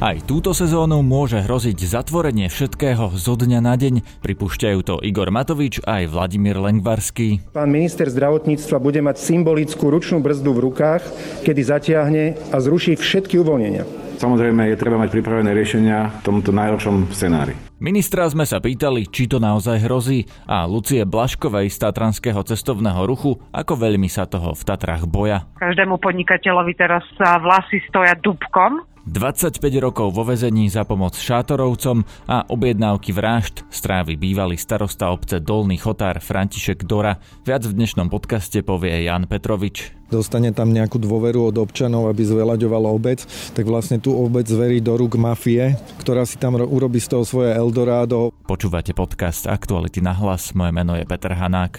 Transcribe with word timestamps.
Aj 0.00 0.16
túto 0.24 0.56
sezónu 0.56 1.04
môže 1.04 1.36
hroziť 1.44 1.76
zatvorenie 1.84 2.48
všetkého 2.48 3.12
zo 3.20 3.36
dňa 3.36 3.60
na 3.60 3.76
deň. 3.76 4.24
Pripúšťajú 4.24 4.78
to 4.80 4.96
Igor 5.04 5.28
Matovič 5.28 5.84
aj 5.84 6.08
Vladimír 6.08 6.56
Lengvarský. 6.56 7.44
Pán 7.52 7.68
minister 7.68 8.08
zdravotníctva 8.08 8.80
bude 8.80 9.04
mať 9.04 9.20
symbolickú 9.20 9.92
ručnú 9.92 10.24
brzdu 10.24 10.56
v 10.56 10.72
rukách, 10.72 11.04
kedy 11.44 11.60
zatiahne 11.60 12.24
a 12.48 12.56
zruší 12.64 12.96
všetky 12.96 13.44
uvoľnenia. 13.44 13.84
Samozrejme 14.16 14.72
je 14.72 14.80
treba 14.80 14.96
mať 14.96 15.20
pripravené 15.20 15.52
riešenia 15.52 16.08
v 16.08 16.24
tomto 16.24 16.48
najhoršom 16.52 17.12
scenári. 17.12 17.56
Ministra 17.80 18.28
sme 18.28 18.44
sa 18.44 18.60
pýtali, 18.60 19.08
či 19.08 19.24
to 19.24 19.40
naozaj 19.40 19.80
hrozí 19.80 20.28
a 20.44 20.68
Lucie 20.68 21.00
Blaškovej 21.08 21.72
z 21.72 21.76
Tatranského 21.80 22.44
cestovného 22.44 23.00
ruchu, 23.08 23.40
ako 23.48 23.72
veľmi 23.80 24.04
sa 24.12 24.28
toho 24.28 24.52
v 24.52 24.62
Tatrách 24.64 25.08
boja. 25.08 25.48
Každému 25.56 25.96
podnikateľovi 25.96 26.76
teraz 26.76 27.00
sa 27.16 27.40
vlasy 27.40 27.80
stoja 27.88 28.12
dubkom, 28.20 28.84
25 29.08 29.60
rokov 29.80 30.12
vo 30.12 30.28
vezení 30.28 30.68
za 30.68 30.84
pomoc 30.84 31.16
šátorovcom 31.16 32.04
a 32.28 32.44
objednávky 32.44 33.16
vražd 33.16 33.64
strávi 33.72 34.20
bývalý 34.20 34.60
starosta 34.60 35.08
obce 35.08 35.40
Dolný 35.40 35.80
Chotár 35.80 36.20
František 36.20 36.84
Dora. 36.84 37.16
Viac 37.48 37.64
v 37.64 37.76
dnešnom 37.80 38.12
podcaste 38.12 38.60
povie 38.60 39.08
Jan 39.08 39.24
Petrovič. 39.24 39.96
Dostane 40.10 40.50
tam 40.50 40.74
nejakú 40.74 40.98
dôveru 40.98 41.54
od 41.54 41.56
občanov, 41.62 42.10
aby 42.10 42.26
zvelaďovala 42.26 42.90
obec, 42.90 43.22
tak 43.54 43.62
vlastne 43.64 44.02
tú 44.02 44.10
obec 44.12 44.44
zverí 44.44 44.82
do 44.82 44.98
rúk 44.98 45.14
mafie, 45.14 45.78
ktorá 46.02 46.26
si 46.26 46.34
tam 46.36 46.58
urobí 46.58 46.98
z 46.98 47.14
toho 47.14 47.22
svoje 47.22 47.54
Eldorado. 47.54 48.34
Počúvate 48.50 48.90
podcast 48.90 49.46
Aktuality 49.46 50.02
na 50.02 50.12
hlas, 50.18 50.50
moje 50.52 50.74
meno 50.74 50.98
je 50.98 51.06
Peter 51.06 51.30
Hanák. 51.30 51.78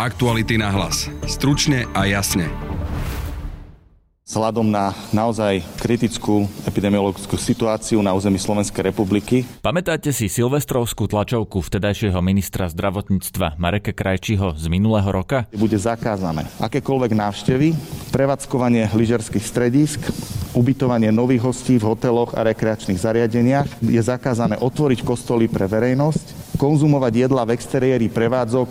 Aktuality 0.00 0.56
na 0.56 0.72
hlas. 0.72 1.12
Stručne 1.28 1.84
a 1.92 2.08
jasne. 2.08 2.48
Vzhľadom 4.24 4.72
na 4.72 4.96
naozaj 5.12 5.60
kritickú 5.76 6.48
epidemiologickú 6.64 7.36
situáciu 7.36 8.00
na 8.00 8.16
území 8.16 8.40
Slovenskej 8.40 8.80
republiky. 8.80 9.44
Pamätáte 9.60 10.08
si 10.16 10.32
silvestrovskú 10.32 11.04
tlačovku 11.04 11.60
vtedajšieho 11.60 12.16
ministra 12.24 12.72
zdravotníctva 12.72 13.60
Mareka 13.60 13.92
Krajčího 13.92 14.56
z 14.56 14.72
minulého 14.72 15.04
roka? 15.12 15.44
Bude 15.52 15.76
zakázané 15.76 16.48
akékoľvek 16.64 17.12
návštevy, 17.12 17.76
prevádzkovanie 18.08 18.88
lyžerských 18.96 19.44
stredisk, 19.44 20.00
ubytovanie 20.56 21.12
nových 21.12 21.44
hostí 21.44 21.76
v 21.76 21.92
hoteloch 21.92 22.32
a 22.32 22.48
rekreačných 22.48 22.96
zariadeniach. 22.96 23.84
Je 23.84 24.00
zakázané 24.00 24.56
otvoriť 24.56 25.04
kostoly 25.04 25.44
pre 25.44 25.68
verejnosť, 25.68 26.56
konzumovať 26.56 27.28
jedla 27.28 27.44
v 27.44 27.52
exteriéri 27.52 28.08
prevádzok, 28.08 28.70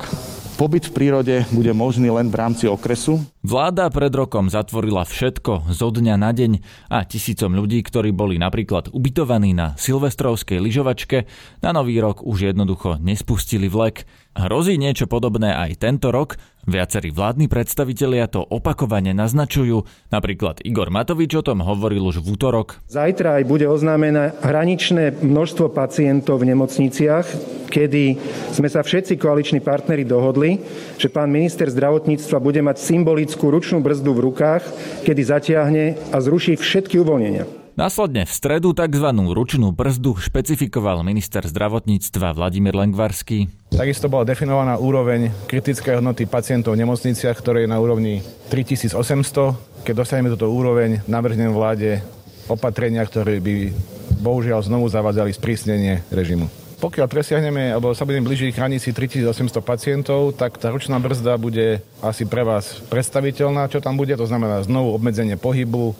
Pobyt 0.59 0.91
v 0.91 0.95
prírode 1.07 1.47
bude 1.55 1.71
možný 1.71 2.11
len 2.11 2.27
v 2.27 2.35
rámci 2.35 2.67
okresu. 2.67 3.23
Vláda 3.47 3.87
pred 3.87 4.11
rokom 4.11 4.51
zatvorila 4.51 5.07
všetko 5.07 5.71
zo 5.71 5.87
dňa 5.87 6.19
na 6.19 6.35
deň 6.35 6.59
a 6.91 7.07
tisícom 7.07 7.55
ľudí, 7.55 7.79
ktorí 7.79 8.11
boli 8.11 8.35
napríklad 8.35 8.91
ubytovaní 8.91 9.55
na 9.55 9.79
silvestrovskej 9.79 10.59
lyžovačke, 10.59 11.31
na 11.63 11.71
nový 11.71 12.03
rok 12.03 12.27
už 12.27 12.51
jednoducho 12.51 12.99
nespustili 12.99 13.71
vlek. 13.71 14.03
Hrozí 14.37 14.77
niečo 14.77 15.09
podobné 15.09 15.51
aj 15.51 15.81
tento 15.81 16.13
rok? 16.13 16.37
Viacerí 16.69 17.09
vládni 17.09 17.49
predstavitelia 17.49 18.29
to 18.29 18.45
opakovane 18.45 19.09
naznačujú. 19.09 19.89
Napríklad 20.13 20.61
Igor 20.61 20.93
Matovič 20.93 21.33
o 21.33 21.43
tom 21.43 21.65
hovoril 21.65 22.05
už 22.05 22.21
v 22.21 22.37
útorok. 22.37 22.77
Zajtra 22.85 23.41
aj 23.41 23.43
bude 23.49 23.65
oznámené 23.65 24.37
hraničné 24.39 25.17
množstvo 25.25 25.73
pacientov 25.73 26.45
v 26.45 26.53
nemocniciach, 26.53 27.25
kedy 27.73 28.21
sme 28.53 28.69
sa 28.69 28.85
všetci 28.85 29.17
koaliční 29.17 29.65
partneri 29.65 30.05
dohodli, 30.05 30.61
že 31.01 31.09
pán 31.09 31.33
minister 31.33 31.65
zdravotníctva 31.65 32.37
bude 32.37 32.61
mať 32.61 32.77
symbolickú 32.79 33.49
ručnú 33.49 33.81
brzdu 33.81 34.13
v 34.13 34.23
rukách, 34.29 34.63
kedy 35.09 35.21
zatiahne 35.25 35.85
a 36.13 36.17
zruší 36.21 36.53
všetky 36.53 37.01
uvoľnenia. 37.01 37.58
Následne 37.79 38.27
v 38.27 38.35
stredu 38.35 38.75
tzv. 38.75 39.07
ručnú 39.07 39.71
brzdu 39.71 40.19
špecifikoval 40.19 40.99
minister 40.99 41.47
zdravotníctva 41.47 42.35
Vladimír 42.35 42.75
Lengvarský. 42.75 43.47
Takisto 43.71 44.11
bola 44.11 44.27
definovaná 44.27 44.75
úroveň 44.75 45.31
kritickej 45.47 46.03
hodnoty 46.03 46.27
pacientov 46.27 46.75
v 46.75 46.83
nemocniciach, 46.83 47.39
ktoré 47.39 47.63
je 47.63 47.71
na 47.71 47.79
úrovni 47.79 48.19
3800. 48.51 49.87
Keď 49.87 49.93
dostaneme 49.95 50.27
túto 50.27 50.51
úroveň, 50.51 51.07
navrhnem 51.07 51.55
vláde 51.55 52.03
opatrenia, 52.51 52.99
ktoré 53.07 53.39
by 53.39 53.71
bohužiaľ 54.19 54.59
znovu 54.59 54.91
zavádzali 54.91 55.31
sprísnenie 55.31 56.03
režimu. 56.11 56.51
Pokiaľ 56.83 57.07
presiahneme, 57.07 57.71
alebo 57.71 57.95
sa 57.95 58.03
budeme 58.03 58.27
blížiť 58.27 58.59
hranici 58.59 58.91
3800 58.91 59.55
pacientov, 59.63 60.35
tak 60.35 60.59
tá 60.59 60.67
ručná 60.67 60.99
brzda 60.99 61.39
bude 61.39 61.79
asi 62.03 62.27
pre 62.27 62.43
vás 62.43 62.83
predstaviteľná, 62.91 63.71
čo 63.71 63.79
tam 63.79 63.95
bude. 63.95 64.19
To 64.19 64.27
znamená 64.27 64.67
znovu 64.67 64.99
obmedzenie 64.99 65.39
pohybu, 65.39 65.95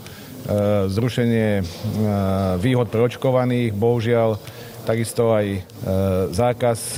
zrušenie 0.89 1.49
e, 1.59 1.63
výhod 2.57 2.89
pre 2.89 3.05
očkovaných, 3.05 3.73
bohužiaľ 3.77 4.41
takisto 4.89 5.37
aj 5.37 5.45
e, 5.53 5.59
zákaz 6.33 6.97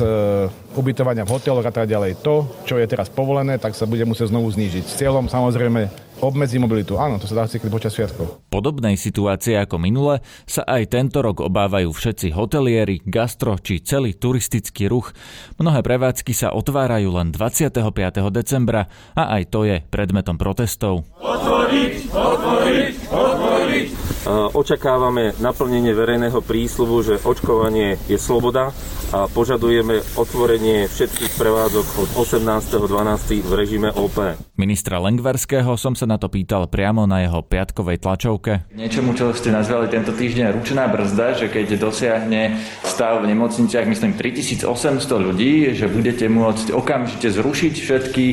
ubytovania 0.75 1.27
v 1.27 1.33
hoteloch 1.35 1.67
a 1.67 1.73
tak 1.75 1.91
ďalej. 1.91 2.23
To, 2.23 2.47
čo 2.63 2.79
je 2.79 2.87
teraz 2.87 3.11
povolené, 3.11 3.59
tak 3.59 3.75
sa 3.75 3.83
bude 3.83 4.07
musieť 4.07 4.31
znovu 4.31 4.47
znížiť. 4.47 4.83
S 4.87 4.97
cieľom 5.03 5.27
samozrejme 5.27 5.91
obmedzí 6.21 6.61
mobilitu. 6.61 6.95
Áno, 7.01 7.17
to 7.17 7.25
sa 7.25 7.43
dá 7.43 7.49
cykliť 7.49 7.71
počas 7.73 7.91
sviatkov. 7.97 8.45
Podobnej 8.53 8.95
situácie 8.95 9.57
ako 9.57 9.81
minule 9.81 10.21
sa 10.45 10.61
aj 10.63 10.93
tento 10.93 11.19
rok 11.19 11.41
obávajú 11.41 11.89
všetci 11.91 12.31
hotelieri, 12.37 13.01
gastro 13.03 13.57
či 13.57 13.81
celý 13.81 14.15
turistický 14.15 14.85
ruch. 14.87 15.11
Mnohé 15.57 15.81
prevádzky 15.81 16.31
sa 16.31 16.53
otvárajú 16.53 17.09
len 17.17 17.33
25. 17.33 17.81
decembra 18.29 18.87
a 19.17 19.35
aj 19.41 19.43
to 19.49 19.65
je 19.65 19.81
predmetom 19.89 20.37
protestov. 20.37 21.03
Otvoriť, 21.19 22.13
otvoriť, 22.13 22.95
otvoriť. 23.09 24.10
Očakávame 24.29 25.33
naplnenie 25.41 25.97
verejného 25.97 26.45
prísľubu, 26.45 26.95
že 27.01 27.15
očkovanie 27.25 27.97
je 28.05 28.21
sloboda 28.21 28.69
a 29.11 29.27
požadujeme 29.27 29.99
otvorenie 30.13 30.87
všetkých 30.87 31.35
prevádzok 31.35 31.85
od 31.99 32.09
18.12. 32.21 33.43
v 33.43 33.51
režime 33.57 33.89
OP. 33.91 34.37
Ministra 34.55 35.01
Lengvarského 35.01 35.73
som 35.73 35.97
sa 35.97 36.05
na 36.05 36.21
to 36.21 36.29
pýtal 36.29 36.69
priamo 36.69 37.09
na 37.09 37.25
jeho 37.25 37.41
piatkovej 37.41 37.97
tlačovke. 37.97 38.71
Niečomu, 38.77 39.17
čo 39.17 39.33
ste 39.33 39.49
nazvali 39.49 39.89
tento 39.89 40.13
týždeň 40.13 40.53
ručná 40.53 40.85
brzda, 40.85 41.41
že 41.41 41.49
keď 41.49 41.81
dosiahne 41.81 42.61
stav 42.85 43.25
v 43.25 43.33
nemocniciach, 43.33 43.89
myslím 43.89 44.15
3800 44.15 44.69
ľudí, 45.17 45.73
že 45.73 45.89
budete 45.89 46.29
môcť 46.29 46.71
okamžite 46.71 47.33
zrušiť 47.33 47.73
všetky 47.73 48.25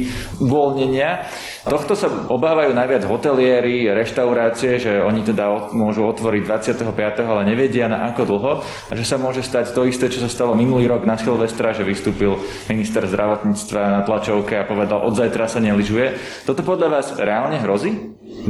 uvoľnenia. 0.44 1.26
Tohto 1.68 1.96
sa 1.98 2.08
obávajú 2.08 2.72
najviac 2.72 3.04
hotelieri, 3.08 3.88
reštaurácie, 3.92 4.78
že 4.78 5.02
oni 5.02 5.20
teda 5.26 5.74
môžu 5.78 6.02
otvoriť 6.02 6.42
25. 6.42 6.90
ale 7.22 7.46
nevedia 7.46 7.86
na 7.86 8.10
ako 8.10 8.22
dlho 8.26 8.52
a 8.66 8.92
že 8.98 9.04
sa 9.06 9.14
môže 9.14 9.46
stať 9.46 9.70
to 9.70 9.86
isté, 9.86 10.10
čo 10.10 10.18
sa 10.18 10.26
stalo 10.26 10.58
minulý 10.58 10.90
rok 10.90 11.06
na 11.06 11.14
Silvestra, 11.14 11.70
že 11.70 11.86
vystúpil 11.86 12.34
minister 12.66 13.06
zdravotníctva 13.06 13.80
na 13.94 14.00
tlačovke 14.02 14.58
a 14.58 14.66
povedal, 14.66 15.06
od 15.06 15.14
zajtra 15.14 15.46
sa 15.46 15.62
neližuje. 15.62 16.18
Toto 16.42 16.66
podľa 16.66 16.98
vás 16.98 17.14
reálne 17.14 17.62
hrozí? 17.62 17.94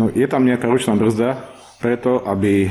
No, 0.01 0.09
je 0.09 0.25
tam 0.25 0.49
nejaká 0.49 0.65
ručná 0.65 0.97
brzda, 0.97 1.37
preto 1.79 2.25
aby 2.25 2.67
e, 2.67 2.71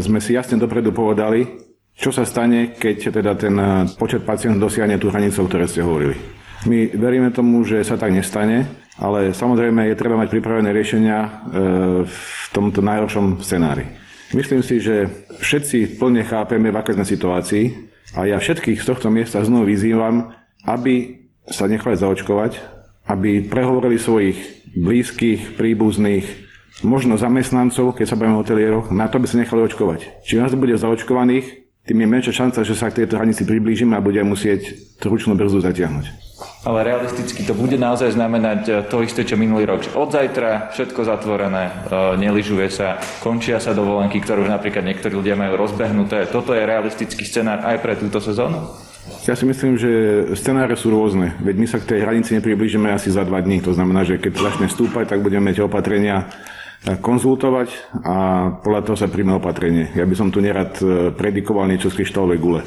sme 0.00 0.22
si 0.22 0.32
jasne 0.32 0.56
dopredu 0.56 0.94
povedali, 0.94 1.66
čo 1.96 2.12
sa 2.12 2.28
stane, 2.28 2.76
keď 2.76 2.96
teda 3.10 3.32
ten 3.34 3.56
e, 3.56 3.66
počet 3.96 4.22
pacientov 4.22 4.68
dosiahne 4.68 5.00
tú 5.00 5.08
hranicu, 5.08 5.44
o 5.44 5.48
ktorej 5.48 5.68
ste 5.72 5.84
hovorili. 5.84 6.35
My 6.66 6.90
veríme 6.90 7.30
tomu, 7.30 7.62
že 7.62 7.82
sa 7.86 7.94
tak 7.94 8.10
nestane 8.10 8.86
ale 8.96 9.36
samozrejme 9.36 9.92
je 9.92 10.00
treba 10.00 10.16
mať 10.16 10.28
pripravené 10.32 10.72
riešenia 10.72 11.18
e, 11.20 11.30
v 12.08 12.44
tomto 12.52 12.80
najhoršom 12.80 13.44
scenári. 13.44 13.84
Myslím 14.32 14.64
si, 14.64 14.80
že 14.80 15.06
všetci 15.38 16.00
plne 16.00 16.24
chápeme, 16.24 16.72
v 16.72 16.78
akej 16.80 16.96
sme 16.98 17.06
situácii 17.06 17.64
a 18.16 18.26
ja 18.26 18.40
všetkých 18.40 18.80
z 18.80 18.88
tohto 18.88 19.12
miesta 19.12 19.44
znovu 19.44 19.68
vyzývam, 19.68 20.32
aby 20.64 21.28
sa 21.46 21.68
nechali 21.68 21.94
zaočkovať, 21.94 22.58
aby 23.06 23.44
prehovorili 23.46 24.00
svojich 24.00 24.66
blízkych, 24.74 25.54
príbuzných, 25.54 26.26
možno 26.82 27.14
zamestnancov, 27.20 27.94
keď 27.94 28.06
sa 28.08 28.18
bavíme 28.18 28.34
o 28.34 28.42
hotelieroch, 28.42 28.90
na 28.90 29.06
to 29.06 29.22
by 29.22 29.28
sa 29.30 29.38
nechali 29.38 29.62
očkovať. 29.62 30.26
Či 30.26 30.42
nás 30.42 30.50
bude 30.58 30.74
zaočkovaných, 30.74 31.68
tým 31.86 32.02
je 32.02 32.08
menšia 32.08 32.34
šanca, 32.34 32.66
že 32.66 32.74
sa 32.74 32.90
k 32.90 33.04
tejto 33.04 33.14
hranici 33.14 33.46
priblížime 33.46 33.94
a 33.94 34.02
budeme 34.02 34.34
musieť 34.34 34.74
tú 34.98 35.06
ručnú 35.06 35.38
brzdu 35.38 35.62
zatiahnuť. 35.62 36.25
Ale 36.68 36.84
realisticky 36.84 37.48
to 37.48 37.56
bude 37.56 37.80
naozaj 37.80 38.12
znamenať 38.12 38.60
e, 38.68 38.72
to 38.92 39.00
isté, 39.00 39.24
čo 39.24 39.40
minulý 39.40 39.64
rok. 39.64 39.88
Od 39.96 40.12
zajtra 40.12 40.68
všetko 40.68 41.00
zatvorené, 41.08 41.64
e, 41.64 41.72
neližuje 42.20 42.68
sa, 42.68 43.00
končia 43.24 43.56
sa 43.56 43.72
dovolenky, 43.72 44.20
ktoré 44.20 44.44
už 44.44 44.52
napríklad 44.52 44.84
niektorí 44.84 45.16
ľudia 45.16 45.32
majú 45.32 45.56
rozbehnuté. 45.56 46.28
Toto 46.28 46.52
je 46.52 46.68
realistický 46.68 47.24
scenár 47.24 47.64
aj 47.64 47.80
pre 47.80 47.96
túto 47.96 48.20
sezónu? 48.20 48.68
Ja 49.24 49.38
si 49.38 49.46
myslím, 49.46 49.78
že 49.78 49.90
scenáre 50.34 50.74
sú 50.74 50.90
rôzne. 50.90 51.38
Veď 51.38 51.56
my 51.56 51.66
sa 51.70 51.78
k 51.78 51.94
tej 51.94 52.02
hranici 52.02 52.34
nepriblížime 52.36 52.90
asi 52.90 53.08
za 53.08 53.22
dva 53.22 53.38
dní. 53.38 53.62
To 53.62 53.72
znamená, 53.72 54.02
že 54.02 54.18
keď 54.18 54.36
začne 54.36 54.66
stúpať, 54.66 55.14
tak 55.14 55.22
budeme 55.22 55.54
tie 55.54 55.62
opatrenia 55.62 56.26
konzultovať 56.86 57.98
a 58.06 58.16
podľa 58.62 58.82
toho 58.86 58.96
sa 58.96 59.10
príjme 59.10 59.34
opatrenie. 59.34 59.90
Ja 59.98 60.06
by 60.06 60.14
som 60.14 60.30
tu 60.30 60.38
nerad 60.38 60.78
e, 60.78 61.10
predikoval 61.10 61.66
niečo 61.66 61.90
z 61.90 61.98
kryštálovej 61.98 62.38
gule. 62.38 62.60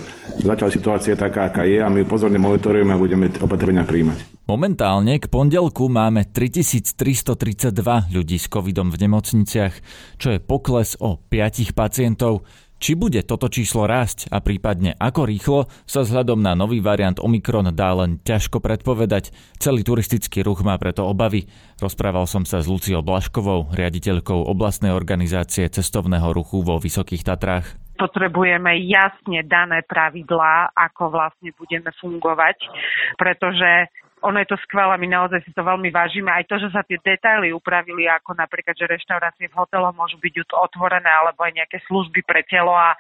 Zatiaľ 0.44 0.70
situácia 0.72 1.16
je 1.16 1.24
taká, 1.24 1.48
aká 1.48 1.64
je 1.64 1.80
a 1.80 1.88
my 1.88 2.04
pozorne 2.04 2.36
monitorujeme 2.36 2.92
a 2.92 3.00
budeme 3.00 3.32
opatrenia 3.40 3.88
príjmať. 3.88 4.44
Momentálne 4.50 5.22
k 5.22 5.30
pondelku 5.30 5.88
máme 5.88 6.26
3332 6.26 7.70
ľudí 8.12 8.38
s 8.42 8.50
covidom 8.50 8.92
v 8.92 9.08
nemocniciach, 9.08 9.74
čo 10.20 10.28
je 10.36 10.40
pokles 10.42 11.00
o 11.00 11.22
5 11.22 11.72
pacientov. 11.78 12.44
Či 12.80 12.96
bude 12.96 13.20
toto 13.28 13.52
číslo 13.52 13.84
rásť 13.84 14.32
a 14.32 14.40
prípadne 14.40 14.96
ako 14.96 15.28
rýchlo 15.28 15.60
sa 15.84 16.08
vzhľadom 16.08 16.40
na 16.40 16.56
nový 16.56 16.80
variant 16.80 17.20
Omikron 17.20 17.76
dá 17.76 17.92
len 17.92 18.24
ťažko 18.24 18.64
predpovedať. 18.64 19.36
Celý 19.60 19.84
turistický 19.84 20.40
ruch 20.48 20.64
má 20.64 20.80
preto 20.80 21.04
obavy. 21.04 21.44
Rozprával 21.84 22.24
som 22.24 22.48
sa 22.48 22.64
s 22.64 22.72
Luciou 22.72 23.04
Blaškovou, 23.04 23.76
riaditeľkou 23.76 24.48
oblastnej 24.48 24.96
organizácie 24.96 25.68
cestovného 25.68 26.32
ruchu 26.32 26.64
vo 26.64 26.80
Vysokých 26.80 27.28
Tatrách 27.28 27.90
potrebujeme 28.00 28.80
jasne 28.88 29.44
dané 29.44 29.84
pravidlá, 29.84 30.72
ako 30.72 31.12
vlastne 31.12 31.52
budeme 31.60 31.92
fungovať, 32.00 32.56
pretože 33.20 33.92
ono 34.22 34.38
je 34.44 34.52
to 34.52 34.58
skvelé, 34.68 35.00
my 35.00 35.08
naozaj 35.08 35.40
si 35.48 35.52
to 35.56 35.64
veľmi 35.64 35.90
vážime. 35.90 36.28
Aj 36.28 36.44
to, 36.44 36.60
že 36.60 36.70
sa 36.76 36.84
tie 36.84 37.00
detaily 37.00 37.56
upravili, 37.56 38.06
ako 38.08 38.36
napríklad, 38.36 38.76
že 38.76 38.90
reštaurácie 38.90 39.48
v 39.48 39.58
hoteloch 39.58 39.96
môžu 39.96 40.20
byť 40.20 40.52
otvorené, 40.52 41.08
alebo 41.08 41.44
aj 41.48 41.56
nejaké 41.56 41.80
služby 41.88 42.24
pre 42.28 42.44
telo 42.44 42.76
a 42.76 42.94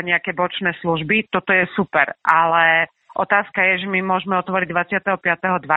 nejaké 0.00 0.32
bočné 0.32 0.72
služby, 0.80 1.28
toto 1.28 1.52
je 1.52 1.68
super. 1.76 2.16
Ale 2.24 2.88
otázka 3.12 3.60
je, 3.60 3.84
že 3.84 3.88
my 3.92 4.00
môžeme 4.00 4.40
otvoriť 4.40 4.68
25.12. 5.04 5.68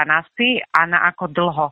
a 0.71 0.81
na 0.87 0.99
ako 1.11 1.25
dlho. 1.31 1.67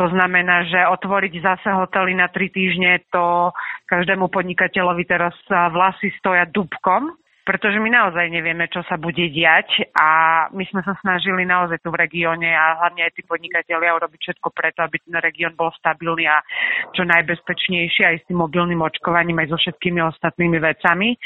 To 0.00 0.04
znamená, 0.08 0.64
že 0.64 0.80
otvoriť 0.88 1.44
zase 1.44 1.68
hotely 1.68 2.16
na 2.16 2.32
tri 2.32 2.48
týždne, 2.48 3.04
to 3.12 3.52
každému 3.86 4.32
podnikateľovi 4.32 5.04
teraz 5.04 5.36
vlasy 5.48 6.08
stoja 6.16 6.48
dubkom, 6.48 7.12
pretože 7.48 7.80
my 7.80 7.88
naozaj 7.88 8.28
nevieme, 8.28 8.68
čo 8.68 8.84
sa 8.84 9.00
bude 9.00 9.24
diať 9.32 9.88
a 9.96 10.08
my 10.52 10.68
sme 10.68 10.84
sa 10.84 10.92
snažili 11.00 11.48
naozaj 11.48 11.80
tu 11.80 11.88
v 11.88 12.04
regióne 12.04 12.52
a 12.52 12.76
hlavne 12.76 13.08
aj 13.08 13.16
tí 13.16 13.24
podnikatelia 13.24 13.96
urobiť 13.96 14.20
všetko 14.20 14.52
preto, 14.52 14.84
aby 14.84 15.00
ten 15.00 15.16
región 15.16 15.56
bol 15.56 15.72
stabilný 15.80 16.28
a 16.28 16.44
čo 16.92 17.08
najbezpečnejší 17.08 18.04
aj 18.04 18.16
s 18.20 18.26
tým 18.28 18.44
mobilným 18.44 18.84
očkovaním, 18.84 19.40
aj 19.40 19.56
so 19.56 19.58
všetkými 19.64 19.96
ostatnými 19.96 20.60
vecami. 20.60 21.16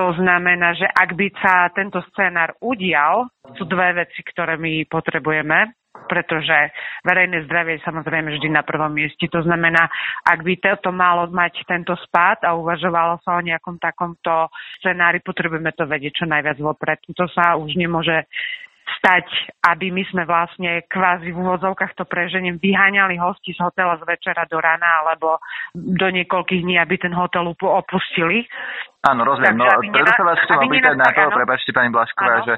To 0.00 0.16
znamená, 0.16 0.72
že 0.80 0.88
ak 0.88 1.12
by 1.12 1.26
sa 1.44 1.68
tento 1.76 2.00
scénar 2.08 2.56
udial, 2.64 3.28
sú 3.60 3.68
dve 3.68 4.00
veci, 4.00 4.24
ktoré 4.24 4.56
my 4.56 4.88
potrebujeme 4.88 5.76
pretože 5.90 6.74
verejné 7.02 7.46
zdravie 7.46 7.78
je 7.78 7.86
samozrejme 7.86 8.30
vždy 8.34 8.48
na 8.50 8.62
prvom 8.62 8.90
mieste. 8.90 9.26
To 9.30 9.42
znamená, 9.42 9.90
ak 10.26 10.42
by 10.42 10.54
toto 10.58 10.94
malo 10.94 11.26
mať 11.30 11.66
tento 11.66 11.94
spád 12.06 12.46
a 12.46 12.54
uvažovalo 12.54 13.18
sa 13.22 13.38
o 13.38 13.42
nejakom 13.42 13.78
takomto 13.78 14.50
scenári, 14.82 15.22
potrebujeme 15.22 15.70
to 15.74 15.86
vedieť 15.86 16.22
čo 16.22 16.26
najviac 16.30 16.58
vopred. 16.62 16.98
To 17.14 17.26
sa 17.30 17.58
už 17.58 17.74
nemôže 17.74 18.26
stať, 18.98 19.26
aby 19.70 19.94
my 19.94 20.02
sme 20.10 20.22
vlastne 20.26 20.82
kvázi 20.90 21.30
v 21.30 21.38
úvodzovkách 21.38 21.94
to 21.94 22.04
preženiem 22.10 22.58
vyháňali 22.58 23.14
hosti 23.22 23.54
z 23.54 23.62
hotela 23.62 23.94
z 24.02 24.04
večera 24.06 24.50
do 24.50 24.58
rana 24.58 25.06
alebo 25.06 25.38
do 25.74 26.10
niekoľkých 26.10 26.62
dní, 26.66 26.74
aby 26.74 26.98
ten 26.98 27.14
hotel 27.14 27.54
opustili. 27.54 28.50
Áno, 29.06 29.22
rozumiem. 29.22 29.62
No, 29.62 29.70
preto 29.94 30.10
sa 30.10 30.24
vás 30.26 30.38
chcem 30.42 30.58
opýtať 30.58 30.94
na 30.98 31.08
to, 31.14 31.22
prepačte 31.30 31.70
pani 31.70 31.94
Blašková, 31.94 32.36
že 32.44 32.54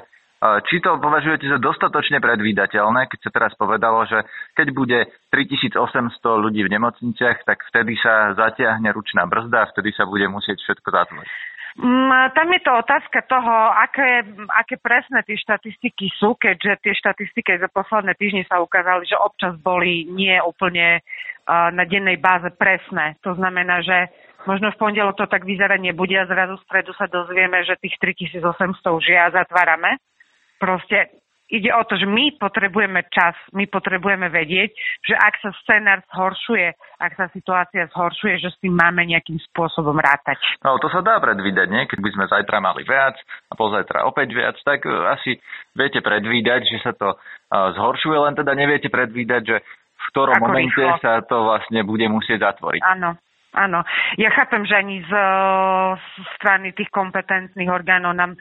či 0.67 0.83
to 0.83 0.99
považujete 0.99 1.47
za 1.47 1.55
dostatočne 1.61 2.19
predvídateľné, 2.19 3.07
keď 3.07 3.19
sa 3.23 3.31
teraz 3.31 3.51
povedalo, 3.55 4.03
že 4.03 4.27
keď 4.59 4.67
bude 4.75 4.99
3800 5.31 5.79
ľudí 6.19 6.67
v 6.67 6.73
nemocniciach, 6.73 7.47
tak 7.47 7.63
vtedy 7.71 7.95
sa 7.95 8.35
zatiahne 8.35 8.91
ručná 8.91 9.23
brzda 9.23 9.63
a 9.63 9.69
vtedy 9.71 9.95
sa 9.95 10.03
bude 10.03 10.27
musieť 10.27 10.59
všetko 10.59 10.89
zatvoriť? 10.91 11.31
Mm, 11.73 12.37
tam 12.37 12.53
je 12.53 12.61
to 12.61 12.69
otázka 12.69 13.25
toho, 13.25 13.55
aké, 13.81 14.21
aké 14.53 14.77
presné 14.77 15.25
tie 15.25 15.33
štatistiky 15.41 16.05
sú, 16.21 16.37
keďže 16.37 16.85
tie 16.85 16.93
štatistiky 16.93 17.57
za 17.57 17.65
posledné 17.73 18.13
týždne 18.13 18.45
sa 18.45 18.61
ukázali, 18.61 19.09
že 19.09 19.17
občas 19.17 19.57
boli 19.57 20.05
nie 20.05 20.37
úplne 20.45 21.01
uh, 21.01 21.73
na 21.73 21.81
dennej 21.89 22.21
báze 22.21 22.45
presné. 22.61 23.17
To 23.25 23.33
znamená, 23.33 23.81
že 23.81 24.05
možno 24.45 24.69
v 24.69 24.79
pondelok 24.85 25.17
to 25.17 25.25
tak 25.25 25.49
vyzerať 25.49 25.81
nebude 25.81 26.13
a 26.13 26.29
zrazu 26.29 26.61
v 26.61 26.65
stredu 26.69 26.93
sa 26.93 27.09
dozvieme, 27.09 27.65
že 27.65 27.73
tých 27.81 27.97
3800 27.97 28.43
už 28.93 29.05
je 29.09 29.17
a 29.17 29.33
zatvárame. 29.33 29.97
Proste 30.63 31.23
ide 31.51 31.69
o 31.75 31.83
to, 31.83 31.99
že 31.99 32.07
my 32.07 32.33
potrebujeme 32.39 33.03
čas, 33.11 33.35
my 33.51 33.67
potrebujeme 33.67 34.31
vedieť, 34.31 34.71
že 35.05 35.13
ak 35.13 35.33
sa 35.43 35.51
scenár 35.61 35.99
zhoršuje, 36.09 36.71
ak 36.97 37.11
sa 37.13 37.27
situácia 37.29 37.85
zhoršuje, 37.93 38.41
že 38.41 38.49
s 38.49 38.57
tým 38.63 38.73
máme 38.73 39.03
nejakým 39.05 39.37
spôsobom 39.51 39.93
rátať. 39.99 40.39
No 40.65 40.81
to 40.81 40.89
sa 40.89 41.05
dá 41.05 41.21
predvídať, 41.21 41.67
nie? 41.69 41.83
Keď 41.85 41.99
by 41.99 42.09
sme 42.15 42.25
zajtra 42.31 42.57
mali 42.57 42.81
viac 42.87 43.19
a 43.51 43.53
pozajtra 43.53 44.07
opäť 44.07 44.33
viac, 44.33 44.55
tak 44.65 44.87
e, 44.87 44.89
asi 44.89 45.37
viete 45.77 46.01
predvídať, 46.01 46.65
že 46.65 46.77
sa 46.81 46.91
to 46.95 47.13
e, 47.13 47.17
zhoršuje, 47.51 48.17
len 48.17 48.33
teda 48.33 48.51
neviete 48.57 48.89
predvídať, 48.89 49.41
že 49.45 49.57
v 49.93 50.05
ktorom 50.15 50.39
Ako 50.39 50.45
momente 50.49 50.79
rýchlo. 50.79 51.03
sa 51.03 51.21
to 51.21 51.37
vlastne 51.43 51.79
bude 51.85 52.07
musieť 52.09 52.49
zatvoriť. 52.49 52.81
Áno. 52.81 53.19
Áno, 53.53 53.85
ja 54.17 54.33
chápem, 54.33 54.65
že 54.65 54.73
ani 54.73 55.05
z, 55.05 55.13
z 55.93 56.25
strany 56.41 56.73
tých 56.73 56.89
kompetentných 56.89 57.69
orgánov 57.69 58.17
nám 58.17 58.33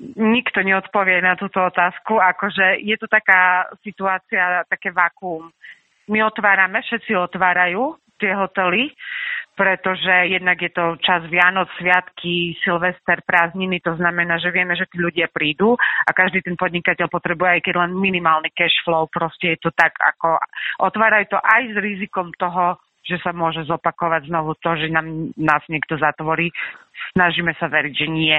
nikto 0.00 0.60
neodpovie 0.60 1.24
na 1.24 1.36
túto 1.36 1.60
otázku. 1.60 2.20
Akože 2.20 2.80
je 2.84 2.96
to 3.00 3.08
taká 3.08 3.68
situácia, 3.80 4.64
také 4.68 4.92
vakuum. 4.92 5.48
My 6.12 6.22
otvárame, 6.22 6.84
všetci 6.84 7.16
otvárajú 7.16 7.98
tie 8.16 8.32
hotely, 8.32 8.92
pretože 9.56 10.32
jednak 10.32 10.60
je 10.60 10.68
to 10.72 11.00
čas 11.00 11.24
Vianoc, 11.32 11.68
Sviatky, 11.80 12.56
Silvester, 12.60 13.24
prázdniny, 13.24 13.80
to 13.80 13.96
znamená, 13.96 14.36
že 14.36 14.52
vieme, 14.52 14.76
že 14.76 14.88
tí 14.88 15.00
ľudia 15.00 15.32
prídu 15.32 15.76
a 15.80 16.10
každý 16.12 16.44
ten 16.44 16.56
podnikateľ 16.60 17.08
potrebuje 17.08 17.60
aj 17.60 17.62
keď 17.64 17.74
len 17.80 17.92
minimálny 17.96 18.52
cash 18.52 18.76
flow, 18.84 19.08
proste 19.08 19.56
je 19.56 19.58
to 19.64 19.70
tak, 19.72 19.96
ako 19.96 20.36
otvárajú 20.84 21.36
to 21.36 21.38
aj 21.40 21.62
s 21.72 21.76
rizikom 21.80 22.32
toho, 22.36 22.76
že 23.06 23.16
sa 23.22 23.30
môže 23.30 23.64
zopakovať 23.64 24.28
znovu 24.28 24.58
to, 24.60 24.76
že 24.76 24.92
nám, 24.92 25.32
nás 25.38 25.62
niekto 25.70 25.94
zatvorí. 25.96 26.50
Snažíme 27.14 27.54
sa 27.56 27.70
veriť, 27.70 27.94
že 27.94 28.06
nie. 28.10 28.36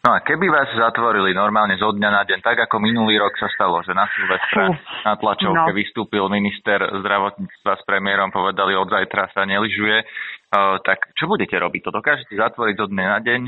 No 0.00 0.16
a 0.16 0.24
keby 0.24 0.48
vás 0.48 0.68
zatvorili 0.72 1.36
normálne 1.36 1.76
zo 1.76 1.92
dňa 1.92 2.10
na 2.10 2.22
deň, 2.24 2.40
tak 2.40 2.56
ako 2.64 2.80
minulý 2.80 3.20
rok 3.20 3.36
sa 3.36 3.52
stalo, 3.52 3.84
že 3.84 3.92
na 3.92 4.08
Silvestra 4.12 4.72
na 5.04 5.14
tlačovke 5.20 5.70
no. 5.70 5.76
vystúpil 5.76 6.24
minister 6.32 6.80
zdravotníctva 6.80 7.72
s 7.76 7.82
premiérom, 7.84 8.32
povedali 8.32 8.72
od 8.76 8.88
zajtra 8.88 9.28
sa 9.36 9.44
neližuje, 9.44 9.96
uh, 10.00 10.80
tak 10.80 11.12
čo 11.16 11.28
budete 11.28 11.56
robiť? 11.56 11.80
To 11.84 11.92
dokážete 11.92 12.32
zatvoriť 12.32 12.74
zo 12.80 12.86
dňa 12.88 13.06
na 13.06 13.20
deň 13.20 13.40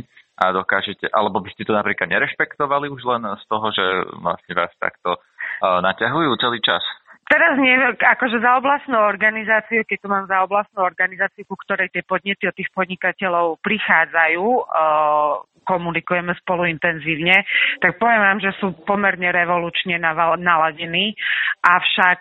a 0.43 0.45
dokážete, 0.53 1.09
alebo 1.12 1.41
by 1.41 1.53
ste 1.53 1.69
to 1.69 1.77
napríklad 1.77 2.09
nerešpektovali 2.09 2.89
už 2.89 3.03
len 3.05 3.23
z 3.37 3.45
toho, 3.49 3.67
že 3.73 3.85
vlastne 4.21 4.53
vás 4.53 4.73
takto 4.77 5.17
uh, 5.17 5.81
naťahujú 5.85 6.37
celý 6.41 6.61
čas? 6.65 6.85
Teraz 7.33 7.57
nie, 7.57 7.73
akože 7.97 8.45
za 8.45 8.61
oblastnú 8.61 9.01
organizáciu, 9.01 9.89
keď 9.89 9.99
tu 10.05 10.09
mám 10.12 10.29
za 10.29 10.45
oblastnú 10.45 10.85
organizáciu, 10.85 11.49
ku 11.49 11.57
ktorej 11.65 11.89
tie 11.89 12.05
podnety 12.05 12.45
od 12.45 12.53
tých 12.53 12.69
podnikateľov 12.77 13.57
prichádzajú, 13.65 14.45
komunikujeme 15.65 16.37
spolu 16.45 16.69
intenzívne, 16.69 17.41
tak 17.81 17.97
poviem 17.97 18.21
vám, 18.21 18.39
že 18.45 18.53
sú 18.61 18.77
pomerne 18.85 19.33
revolučne 19.33 19.97
naladení, 20.45 21.17
avšak 21.65 22.21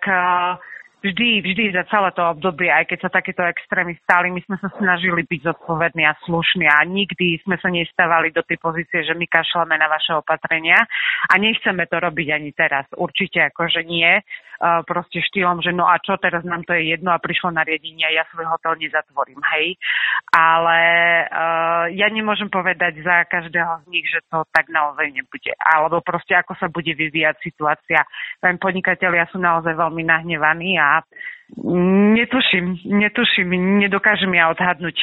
vždy, 1.03 1.44
vždy 1.44 1.63
za 1.75 1.84
celé 1.89 2.13
to 2.15 2.24
obdobie, 2.24 2.72
aj 2.72 2.88
keď 2.88 3.00
sa 3.03 3.12
takéto 3.12 3.44
extrémy 3.44 3.98
stali, 4.06 4.32
my 4.32 4.39
sme 4.48 4.58
sa 4.63 4.72
snažili 4.77 5.27
byť 5.27 5.41
zodpovední 5.44 6.08
a 6.08 6.15
slušní 6.24 6.72
a 6.72 6.88
nikdy 6.88 7.41
sme 7.44 7.60
sa 7.60 7.68
nestávali 7.68 8.32
do 8.32 8.46
tej 8.46 8.62
pozície, 8.62 9.03
že 9.03 9.18
my 9.18 9.27
kašľame 9.27 9.75
na 9.75 9.91
vaše 9.91 10.15
opatrenia 10.15 10.80
a 11.27 11.34
nechceme 11.36 11.84
to 11.89 12.00
robiť 12.00 12.27
ani 12.32 12.56
teraz. 12.56 12.88
Určite 12.96 13.51
akože 13.51 13.84
nie. 13.84 14.24
Proste 14.62 15.25
štýlom, 15.25 15.65
že 15.65 15.74
no 15.74 15.89
a 15.89 15.98
čo 15.98 16.22
teraz 16.22 16.46
nám 16.46 16.62
to 16.70 16.77
je 16.77 16.94
jedno 16.94 17.10
a 17.10 17.18
prišlo 17.18 17.50
nariadenie 17.50 18.06
a 18.06 18.13
ja 18.22 18.24
svoj 18.30 18.46
hotel 18.46 18.77
nezatvorím, 18.77 19.41
hej. 19.58 19.74
Ale 20.30 20.80
uh, 21.25 21.89
ja 21.89 22.06
nemôžem 22.13 22.46
povedať 22.46 23.01
za 23.01 23.25
každého 23.25 23.82
z 23.82 23.86
nich, 23.89 24.06
že 24.06 24.22
to 24.30 24.46
tak 24.53 24.70
naozaj 24.70 25.10
nebude. 25.10 25.50
Alebo 25.58 26.06
proste 26.06 26.38
ako 26.38 26.53
sa 26.62 26.70
bude 26.70 26.94
vyvíjať 26.94 27.41
situácia. 27.41 28.06
Tam 28.38 28.62
podnikatelia 28.62 29.25
sú 29.34 29.41
naozaj 29.41 29.74
veľmi 29.74 30.06
nahnevaní 30.06 30.77
a 30.77 31.01
netuším, 32.13 32.86
netuším, 32.86 33.82
nedokážem 33.82 34.30
ja 34.38 34.53
odhadnúť, 34.53 34.94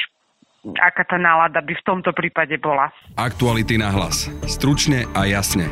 aká 0.78 1.02
tá 1.02 1.18
nálada 1.18 1.58
by 1.60 1.74
v 1.74 1.86
tomto 1.86 2.14
prípade 2.14 2.54
bola. 2.62 2.94
Aktuality 3.18 3.74
na 3.74 3.90
hlas. 3.90 4.30
Stručne 4.46 5.02
a 5.18 5.26
jasne. 5.26 5.66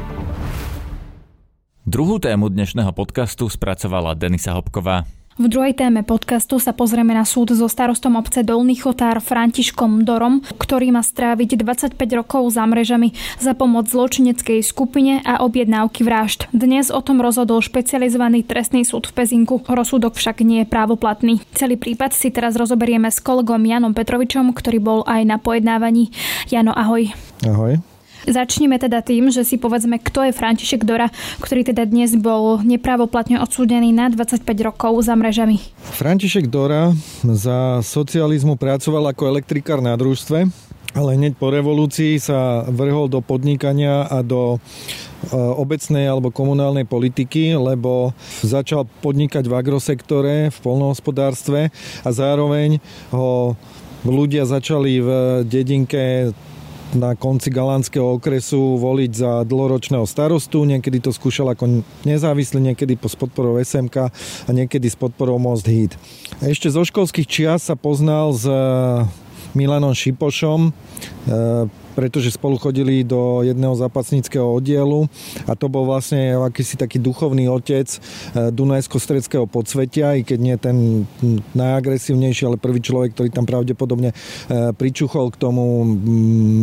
Druhú 1.87 2.19
tému 2.19 2.51
dnešného 2.51 2.91
podcastu 2.91 3.47
spracovala 3.47 4.19
Denisa 4.19 4.51
Hopková. 4.59 5.07
V 5.39 5.47
druhej 5.47 5.71
téme 5.71 6.03
podcastu 6.03 6.59
sa 6.59 6.75
pozrieme 6.75 7.15
na 7.15 7.23
súd 7.23 7.55
so 7.55 7.71
starostom 7.71 8.19
obce 8.19 8.43
Dolný 8.43 8.75
Chotár 8.75 9.23
Františkom 9.23 10.03
Dorom, 10.03 10.43
ktorý 10.59 10.91
má 10.91 11.07
stráviť 11.07 11.55
25 11.55 11.95
rokov 12.19 12.59
za 12.59 12.67
mrežami 12.67 13.15
za 13.39 13.55
pomoc 13.55 13.87
zločineckej 13.87 14.67
skupine 14.67 15.23
a 15.23 15.47
objednávky 15.47 16.03
vražd. 16.03 16.51
Dnes 16.51 16.91
o 16.91 16.99
tom 16.99 17.23
rozhodol 17.23 17.63
špecializovaný 17.63 18.43
trestný 18.43 18.83
súd 18.83 19.07
v 19.07 19.23
Pezinku. 19.23 19.63
Rozsudok 19.63 20.19
však 20.19 20.43
nie 20.43 20.67
je 20.67 20.73
právoplatný. 20.73 21.39
Celý 21.55 21.79
prípad 21.79 22.11
si 22.11 22.35
teraz 22.35 22.59
rozoberieme 22.59 23.15
s 23.15 23.23
kolegom 23.23 23.63
Janom 23.63 23.95
Petrovičom, 23.95 24.51
ktorý 24.59 24.83
bol 24.83 25.01
aj 25.07 25.23
na 25.23 25.39
pojednávaní. 25.39 26.11
Jano, 26.51 26.75
ahoj. 26.75 27.15
Ahoj. 27.47 27.79
Začneme 28.27 28.75
teda 28.83 29.07
tým, 29.07 29.31
že 29.31 29.47
si 29.47 29.55
povedzme, 29.55 30.03
kto 30.03 30.27
je 30.27 30.33
František 30.35 30.83
Dora, 30.83 31.15
ktorý 31.39 31.63
teda 31.63 31.87
dnes 31.87 32.19
bol 32.19 32.59
nepravoplatne 32.59 33.39
odsúdený 33.39 33.95
na 33.95 34.11
25 34.11 34.43
rokov 34.67 35.07
za 35.07 35.15
mrežami. 35.15 35.63
František 35.95 36.51
Dora 36.51 36.91
za 37.23 37.79
socializmu 37.87 38.59
pracoval 38.59 39.15
ako 39.15 39.31
elektrikár 39.31 39.79
na 39.79 39.95
družstve, 39.95 40.51
ale 40.97 41.11
hneď 41.15 41.39
po 41.39 41.55
revolúcii 41.55 42.19
sa 42.19 42.67
vrhol 42.67 43.07
do 43.07 43.23
podnikania 43.23 44.11
a 44.11 44.27
do 44.27 44.57
e, 44.57 44.59
obecnej 45.37 46.11
alebo 46.11 46.35
komunálnej 46.35 46.89
politiky, 46.89 47.55
lebo 47.55 48.11
začal 48.43 48.89
podnikať 49.07 49.47
v 49.47 49.55
agrosektore, 49.55 50.35
v 50.51 50.59
polnohospodárstve 50.65 51.69
a 52.03 52.09
zároveň 52.11 52.83
ho 53.15 53.55
ľudia 54.03 54.49
začali 54.49 55.03
v 55.03 55.09
dedinke 55.45 56.33
na 56.95 57.19
konci 57.19 57.51
Galánskeho 57.51 58.21
okresu 58.21 58.79
voliť 58.79 59.13
za 59.17 59.33
dlhoročného 59.43 60.07
starostu. 60.07 60.63
Niekedy 60.63 61.03
to 61.03 61.11
skúšal 61.11 61.51
ako 61.51 61.83
nezávislý, 62.07 62.63
niekedy 62.63 62.95
s 62.95 63.17
podporou 63.19 63.59
SMK 63.59 63.97
a 64.47 64.51
niekedy 64.55 64.87
s 64.87 64.95
podporou 64.95 65.41
Most 65.41 65.67
Hit. 65.67 65.99
Ešte 66.39 66.71
zo 66.71 66.87
školských 66.87 67.27
čias 67.27 67.67
sa 67.67 67.75
poznal 67.75 68.31
s 68.37 68.47
Milanom 69.57 69.97
Šipošom, 69.97 70.71
pretože 71.97 72.37
spolu 72.37 72.61
chodili 72.61 73.01
do 73.01 73.41
jedného 73.41 73.73
zápasníckého 73.73 74.45
oddielu 74.45 75.09
a 75.49 75.57
to 75.57 75.73
bol 75.73 75.89
vlastne 75.89 76.37
akýsi 76.37 76.77
taký 76.77 77.01
duchovný 77.01 77.49
otec 77.49 77.89
eh, 77.89 78.53
Dunajsko-Stredského 78.53 79.49
podsvetia, 79.49 80.21
i 80.21 80.23
keď 80.23 80.39
nie 80.39 80.57
ten 80.61 81.09
najagresívnejší, 81.57 82.45
ale 82.45 82.61
prvý 82.61 82.85
človek, 82.85 83.17
ktorý 83.17 83.33
tam 83.33 83.49
pravdepodobne 83.49 84.13
eh, 84.13 84.77
pričuchol 84.77 85.33
k 85.33 85.41
tomu 85.41 85.97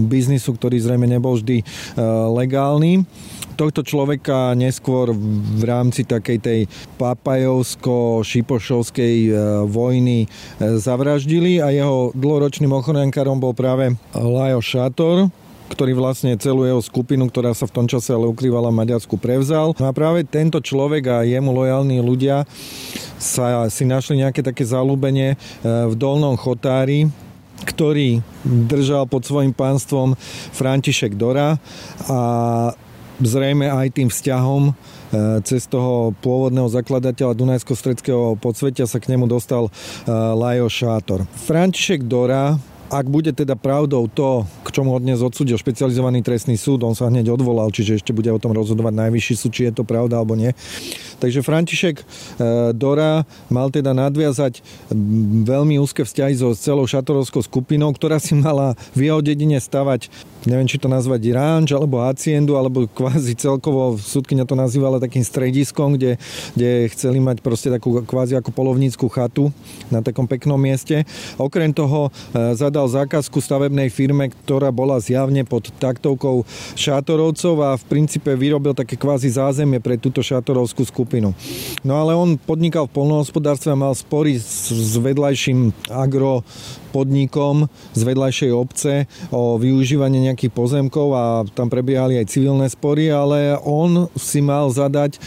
biznisu, 0.06 0.54
ktorý 0.54 0.78
zrejme 0.78 1.10
nebol 1.10 1.42
vždy 1.42 1.66
eh, 1.66 1.98
legálny. 2.30 3.10
Tohto 3.54 3.86
človeka 3.86 4.58
neskôr 4.58 5.13
v 5.13 5.62
rámci 5.62 6.10
takej 6.10 6.42
tej 6.42 6.66
papajovsko-šipošovskej 6.98 9.30
vojny 9.70 10.25
zavraždili 10.58 11.62
a 11.62 11.70
jeho 11.70 12.10
dlhoročným 12.18 12.74
ochrankárom 12.74 13.38
bol 13.38 13.54
práve 13.54 13.94
Lajo 14.18 14.58
Šátor, 14.58 15.23
ktorý 15.72 15.96
vlastne 15.96 16.36
celú 16.36 16.67
jeho 16.67 16.82
skupinu, 16.84 17.29
ktorá 17.29 17.55
sa 17.55 17.70
v 17.70 17.75
tom 17.75 17.86
čase 17.88 18.12
ale 18.12 18.27
ukrývala 18.27 18.70
v 18.70 18.79
Maďarsku, 18.84 19.15
prevzal. 19.15 19.77
No 19.79 19.88
a 19.88 19.96
práve 19.96 20.27
tento 20.27 20.60
človek 20.60 21.03
a 21.08 21.17
jemu 21.24 21.53
lojálni 21.53 22.03
ľudia 22.03 22.43
sa 23.22 23.67
si 23.72 23.88
našli 23.88 24.20
nejaké 24.20 24.43
také 24.43 24.67
zalúbenie 24.67 25.34
e, 25.34 25.38
v 25.63 25.93
Dolnom 25.96 26.36
Chotári, 26.36 27.08
ktorý 27.63 28.20
držal 28.43 29.08
pod 29.08 29.24
svojim 29.24 29.55
pánstvom 29.55 30.20
František 30.51 31.15
Dora 31.15 31.55
a 32.12 32.20
zrejme 33.24 33.72
aj 33.72 33.88
tým 33.96 34.10
vzťahom 34.12 34.63
e, 34.67 34.72
cez 35.48 35.63
toho 35.72 36.12
pôvodného 36.20 36.67
zakladateľa 36.67 37.38
Dunajsko-Stredského 37.39 38.36
podsvetia 38.36 38.84
sa 38.84 39.00
k 39.00 39.15
nemu 39.15 39.32
dostal 39.32 39.70
e, 39.70 39.72
Lajo 40.12 40.67
Šátor. 40.67 41.24
František 41.48 42.03
Dora 42.03 42.60
ak 42.94 43.10
bude 43.10 43.34
teda 43.34 43.58
pravdou 43.58 44.06
to, 44.06 44.46
k 44.62 44.70
čomu 44.70 44.94
ho 44.94 45.00
dnes 45.02 45.18
odsúdil 45.26 45.58
špecializovaný 45.58 46.22
trestný 46.22 46.54
súd, 46.62 46.86
on 46.86 46.94
sa 46.94 47.10
hneď 47.10 47.34
odvolal, 47.34 47.74
čiže 47.74 47.98
ešte 47.98 48.14
bude 48.14 48.30
o 48.30 48.38
tom 48.38 48.54
rozhodovať 48.54 48.94
najvyšší 48.94 49.34
súd, 49.34 49.52
či 49.52 49.62
je 49.66 49.74
to 49.74 49.82
pravda 49.82 50.22
alebo 50.22 50.38
nie. 50.38 50.54
Takže 51.18 51.42
František 51.42 51.96
e, 51.98 52.06
Dora 52.78 53.26
mal 53.50 53.74
teda 53.74 53.98
nadviazať 53.98 54.62
veľmi 55.42 55.82
úzke 55.82 56.06
vzťahy 56.06 56.38
so 56.38 56.54
celou 56.54 56.86
šatorovskou 56.86 57.42
skupinou, 57.42 57.90
ktorá 57.98 58.22
si 58.22 58.38
mala 58.38 58.78
v 58.94 59.10
jeho 59.10 59.26
dedine 59.26 59.58
stavať 59.58 60.14
neviem, 60.46 60.70
či 60.70 60.78
to 60.78 60.86
nazvať 60.86 61.34
ranč, 61.34 61.74
alebo 61.74 62.06
haciendu, 62.06 62.54
alebo 62.62 62.86
kvázi 62.86 63.34
celkovo, 63.34 63.98
súdkynia 63.98 64.46
to 64.46 64.54
nazývala 64.54 65.02
takým 65.02 65.26
strediskom, 65.26 65.98
kde, 65.98 66.22
kde 66.54 66.94
chceli 66.94 67.18
mať 67.18 67.42
proste 67.42 67.74
takú 67.74 68.06
kvázi 68.06 68.38
ako 68.38 68.54
polovnícku 68.54 69.10
chatu 69.10 69.50
na 69.90 70.06
takom 70.06 70.30
peknom 70.30 70.62
mieste. 70.62 71.10
Okrem 71.42 71.74
toho 71.74 72.14
e, 72.34 72.54
zadal 72.54 72.84
dal 72.84 73.08
zákazku 73.08 73.40
stavebnej 73.40 73.88
firme, 73.88 74.28
ktorá 74.28 74.68
bola 74.68 75.00
zjavne 75.00 75.48
pod 75.48 75.72
taktovkou 75.80 76.44
šátorovcov 76.76 77.56
a 77.64 77.80
v 77.80 77.84
princípe 77.88 78.28
vyrobil 78.36 78.76
také 78.76 79.00
kvázi 79.00 79.32
zázemie 79.32 79.80
pre 79.80 79.96
túto 79.96 80.20
šátorovskú 80.20 80.84
skupinu. 80.84 81.32
No 81.80 82.04
ale 82.04 82.12
on 82.12 82.36
podnikal 82.36 82.92
v 82.92 83.00
polnohospodárstve 83.00 83.72
a 83.72 83.80
mal 83.80 83.96
spory 83.96 84.36
s, 84.36 84.68
s 84.68 85.00
vedľajším 85.00 85.72
agro 85.88 86.44
podnikom 86.94 87.66
z 87.98 88.02
vedľajšej 88.06 88.52
obce 88.54 89.10
o 89.34 89.58
využívanie 89.58 90.22
nejakých 90.34 90.52
pozemkov 90.52 91.08
a 91.13 91.25
tam 91.54 91.70
prebiehali 91.70 92.18
aj 92.18 92.34
civilné 92.34 92.66
spory, 92.74 93.13
ale 93.13 93.54
on 93.62 94.10
si 94.18 94.42
mal 94.42 94.74
zadať 94.74 95.16
e, 95.16 95.20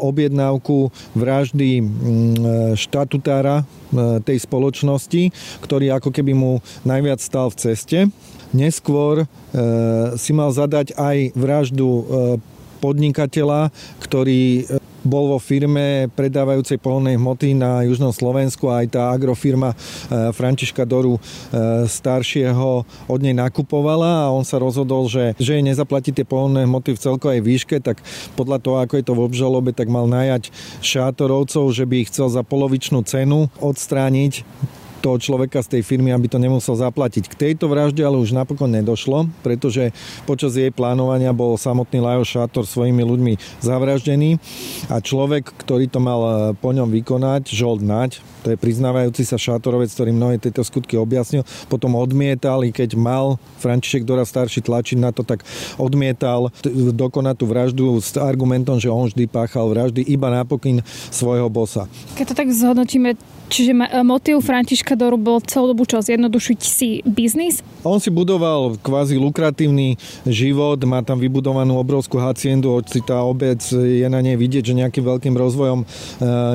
objednávku 0.00 0.94
vraždy 1.18 1.82
mm, 1.82 2.78
štatutára 2.78 3.66
e, 3.66 4.22
tej 4.22 4.38
spoločnosti, 4.46 5.34
ktorý 5.66 5.98
ako 5.98 6.14
keby 6.14 6.32
mu 6.32 6.62
najviac 6.86 7.18
stal 7.18 7.50
v 7.50 7.58
ceste. 7.58 7.98
Neskôr 8.54 9.26
e, 9.26 9.26
si 10.14 10.30
mal 10.30 10.54
zadať 10.54 10.94
aj 10.94 11.34
vraždu 11.34 12.06
podnikateľa, 12.78 13.74
ktorý 13.98 14.68
bol 15.06 15.32
vo 15.32 15.38
firme 15.40 16.10
predávajúcej 16.12 16.76
polnej 16.82 17.16
hmoty 17.16 17.54
na 17.54 17.86
južnom 17.86 18.10
Slovensku 18.10 18.68
a 18.68 18.82
aj 18.84 18.86
tá 18.92 19.02
agrofirma 19.14 19.72
e, 19.72 19.76
Františka 20.34 20.82
Doru 20.82 21.16
e, 21.16 21.20
staršieho 21.86 22.84
od 23.08 23.20
nej 23.22 23.32
nakupovala 23.32 24.28
a 24.28 24.32
on 24.34 24.42
sa 24.42 24.58
rozhodol, 24.58 25.06
že, 25.06 25.38
že 25.38 25.56
jej 25.56 25.64
nezaplatí 25.64 26.10
tie 26.10 26.26
polné 26.26 26.66
hmoty 26.66 26.98
v 26.98 27.02
celkovej 27.02 27.40
výške, 27.40 27.78
tak 27.80 28.02
podľa 28.34 28.58
toho, 28.60 28.76
ako 28.82 28.94
je 28.98 29.04
to 29.06 29.14
v 29.14 29.24
obžalobe, 29.24 29.70
tak 29.70 29.86
mal 29.86 30.10
najať 30.10 30.50
šátorovcov, 30.82 31.70
že 31.70 31.86
by 31.86 32.04
ich 32.04 32.10
chcel 32.10 32.28
za 32.28 32.42
polovičnú 32.42 33.06
cenu 33.06 33.48
odstrániť 33.62 34.42
toho 35.00 35.16
človeka 35.20 35.62
z 35.64 35.78
tej 35.78 35.82
firmy, 35.82 36.12
aby 36.12 36.28
to 36.28 36.40
nemusel 36.40 36.76
zaplatiť. 36.76 37.28
K 37.30 37.34
tejto 37.34 37.68
vražde 37.70 38.04
ale 38.04 38.20
už 38.20 38.36
napokon 38.36 38.70
nedošlo, 38.70 39.28
pretože 39.40 39.94
počas 40.28 40.56
jej 40.56 40.72
plánovania 40.72 41.32
bol 41.32 41.56
samotný 41.56 42.00
Lajo 42.00 42.24
Šátor 42.24 42.68
svojimi 42.68 43.02
ľuďmi 43.02 43.62
zavraždený 43.64 44.38
a 44.92 45.00
človek, 45.00 45.52
ktorý 45.64 45.88
to 45.88 45.98
mal 46.02 46.52
po 46.58 46.70
ňom 46.72 46.92
vykonať, 46.92 47.50
Žold 47.50 47.82
Nať, 47.82 48.20
to 48.46 48.54
je 48.54 48.62
priznávajúci 48.62 49.26
sa 49.26 49.34
šátorovec, 49.34 49.90
ktorý 49.90 50.14
mnohé 50.14 50.38
tieto 50.38 50.62
skutky 50.62 50.94
objasnil, 50.94 51.42
potom 51.66 51.98
odmietal, 51.98 52.62
i 52.62 52.70
keď 52.70 52.94
mal 52.94 53.42
František 53.58 54.06
Dora 54.06 54.22
starší 54.22 54.62
tlačiť 54.62 55.02
na 55.02 55.10
to, 55.10 55.26
tak 55.26 55.42
odmietal 55.82 56.54
dokonať 56.94 57.34
tú 57.34 57.44
vraždu 57.50 57.86
s 57.98 58.14
argumentom, 58.14 58.78
že 58.78 58.86
on 58.86 59.10
vždy 59.10 59.26
páchal 59.26 59.66
vraždy 59.74 60.06
iba 60.06 60.30
napokyn 60.30 60.78
svojho 61.10 61.50
bosa. 61.50 61.90
Keď 62.14 62.24
to 62.30 62.34
tak 62.38 62.48
zhodnotíme, 62.54 63.18
Čiže 63.46 63.72
e, 63.78 64.02
motiv 64.02 64.42
Františka 64.42 64.98
Doru 64.98 65.14
bol 65.14 65.38
celú 65.46 65.70
dobu 65.70 65.86
čo? 65.86 66.02
Zjednodušiť 66.02 66.58
si 66.58 67.00
biznis? 67.06 67.62
On 67.86 68.02
si 68.02 68.10
budoval 68.10 68.74
kvázi 68.82 69.14
lukratívny 69.14 69.94
život, 70.26 70.82
má 70.82 71.06
tam 71.06 71.22
vybudovanú 71.22 71.78
obrovskú 71.78 72.18
haciendu, 72.18 72.74
hoci 72.74 72.98
tá 73.06 73.22
obec 73.22 73.62
je 73.70 74.06
na 74.10 74.18
nej 74.18 74.34
vidieť, 74.34 74.66
že 74.66 74.74
nejakým 74.74 75.04
veľkým 75.06 75.34
rozvojom 75.38 75.80
e, 75.82 75.86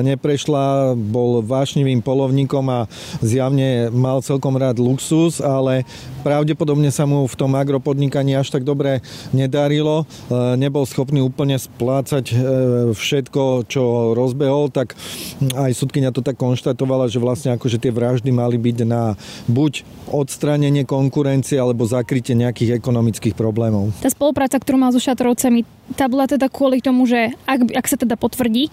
neprešla, 0.04 0.92
bol 0.96 1.40
vášnivým 1.82 1.98
polovníkom 1.98 2.62
a 2.70 2.86
zjavne 3.18 3.90
mal 3.90 4.22
celkom 4.22 4.54
rád 4.54 4.78
luxus, 4.78 5.42
ale 5.42 5.82
pravdepodobne 6.22 6.94
sa 6.94 7.10
mu 7.10 7.26
v 7.26 7.34
tom 7.34 7.58
agropodnikaní 7.58 8.38
až 8.38 8.54
tak 8.54 8.62
dobre 8.62 9.02
nedarilo, 9.34 10.06
e, 10.30 10.54
nebol 10.54 10.86
schopný 10.86 11.18
úplne 11.18 11.58
splácať 11.58 12.30
všetko, 12.94 13.66
čo 13.66 14.14
rozbehol, 14.14 14.70
tak 14.70 14.94
aj 15.58 15.74
sudkynia 15.74 16.14
to 16.14 16.22
tak 16.22 16.38
konštatovala, 16.38 17.10
že 17.10 17.18
vlastne 17.18 17.58
akože 17.58 17.82
tie 17.82 17.90
vraždy 17.90 18.30
mali 18.30 18.54
byť 18.62 18.76
na 18.86 19.18
buď 19.50 19.82
odstránenie 20.06 20.86
konkurencie 20.86 21.58
alebo 21.58 21.82
zakrytie 21.82 22.38
nejakých 22.38 22.78
ekonomických 22.78 23.34
problémov. 23.34 23.90
Tá 23.98 24.12
spolupráca, 24.12 24.62
ktorú 24.62 24.78
mal 24.78 24.94
so 24.94 25.02
šatrovcami, 25.02 25.66
tá 25.98 26.06
bola 26.06 26.30
teda 26.30 26.46
kvôli 26.46 26.78
tomu, 26.78 27.10
že 27.10 27.34
ak, 27.42 27.74
ak 27.74 27.86
sa 27.90 27.96
teda 27.98 28.14
potvrdí 28.14 28.68
e, 28.68 28.70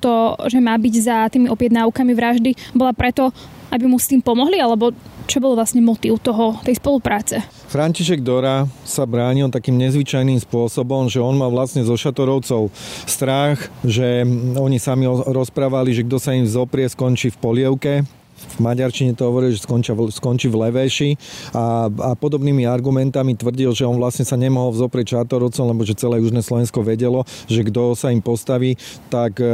to, 0.00 0.40
že 0.48 0.58
má 0.62 0.72
byť 0.78 0.94
za 0.96 1.16
tými 1.28 1.52
objednávkami 1.52 2.12
vraždy, 2.16 2.45
bola 2.76 2.92
preto, 2.92 3.32
aby 3.72 3.88
mu 3.88 3.98
s 3.98 4.12
tým 4.12 4.22
pomohli, 4.22 4.60
alebo 4.62 4.94
čo 5.26 5.42
bol 5.42 5.58
vlastne 5.58 5.82
motív 5.82 6.22
toho, 6.22 6.54
tej 6.62 6.78
spolupráce? 6.78 7.42
František 7.66 8.22
Dora 8.22 8.68
sa 8.86 9.02
bránil 9.08 9.50
takým 9.50 9.74
nezvyčajným 9.74 10.38
spôsobom, 10.38 11.10
že 11.10 11.18
on 11.18 11.34
mal 11.34 11.50
vlastne 11.50 11.82
zo 11.82 11.98
šatorovcov 11.98 12.70
strach, 13.10 13.58
že 13.82 14.22
oni 14.54 14.78
sami 14.78 15.10
rozprávali, 15.10 15.90
že 15.90 16.06
kto 16.06 16.18
sa 16.22 16.30
im 16.38 16.46
zoprie, 16.46 16.86
skončí 16.86 17.34
v 17.34 17.40
polievke 17.42 17.92
v 18.36 18.58
maďarčine 18.60 19.16
to 19.16 19.28
hovorí, 19.28 19.52
že 19.52 19.64
skončia, 19.64 19.96
skončí 19.96 20.46
v 20.52 20.68
Levéši 20.68 21.10
a, 21.56 21.88
a 21.88 22.10
podobnými 22.16 22.68
argumentami 22.68 23.36
tvrdil, 23.36 23.72
že 23.72 23.88
on 23.88 23.96
vlastne 23.96 24.24
sa 24.28 24.36
nemohol 24.36 24.72
vzoprieť 24.76 25.16
Čátorovcom, 25.18 25.72
lebo 25.72 25.82
že 25.82 25.96
celé 25.96 26.20
Južné 26.20 26.44
Slovensko 26.44 26.84
vedelo, 26.84 27.24
že 27.48 27.64
kto 27.64 27.96
sa 27.96 28.12
im 28.12 28.20
postaví, 28.20 28.76
tak 29.08 29.40
e, 29.40 29.48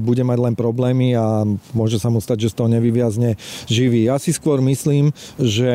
bude 0.00 0.22
mať 0.22 0.38
len 0.38 0.54
problémy 0.54 1.14
a 1.18 1.46
môže 1.74 1.98
sa 1.98 2.08
mu 2.08 2.22
stať, 2.22 2.48
že 2.48 2.52
z 2.54 2.56
toho 2.58 2.68
nevyviazne 2.70 3.34
živý. 3.66 4.06
Ja 4.06 4.16
si 4.18 4.30
skôr 4.34 4.62
myslím, 4.62 5.10
že, 5.38 5.74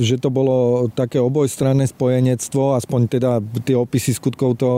že 0.00 0.16
to 0.16 0.32
bolo 0.32 0.88
také 0.92 1.20
obojstranné 1.20 1.88
spojenectvo, 1.88 2.76
aspoň 2.76 3.00
teda 3.08 3.30
tie 3.64 3.76
opisy 3.76 4.16
skutkov 4.16 4.56
to, 4.56 4.70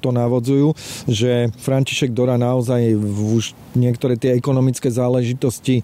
to 0.00 0.10
navodzujú, 0.10 0.72
že 1.08 1.52
František 1.60 2.16
Dora 2.16 2.40
naozaj 2.40 2.96
už 3.34 3.54
niektoré 3.74 4.14
tie 4.14 4.34
ekonomické 4.38 4.88
záležitosti 4.88 5.82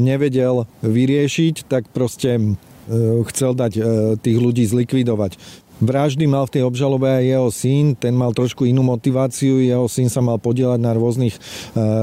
nevedel 0.00 0.64
vyriešiť, 0.82 1.68
tak 1.68 1.88
proste 1.90 2.38
e, 2.38 2.42
chcel 3.32 3.52
dať 3.54 3.72
e, 3.76 3.80
tých 4.18 4.38
ľudí 4.38 4.64
zlikvidovať. 4.66 5.36
Vraždy 5.82 6.30
mal 6.30 6.46
v 6.46 6.54
tej 6.58 6.62
obžalobe 6.62 7.10
aj 7.10 7.24
jeho 7.26 7.48
syn, 7.50 7.84
ten 7.98 8.14
mal 8.14 8.30
trošku 8.30 8.62
inú 8.62 8.86
motiváciu, 8.86 9.58
jeho 9.58 9.90
syn 9.90 10.06
sa 10.06 10.22
mal 10.22 10.38
podielať 10.38 10.78
na 10.78 10.94
rôznych 10.94 11.34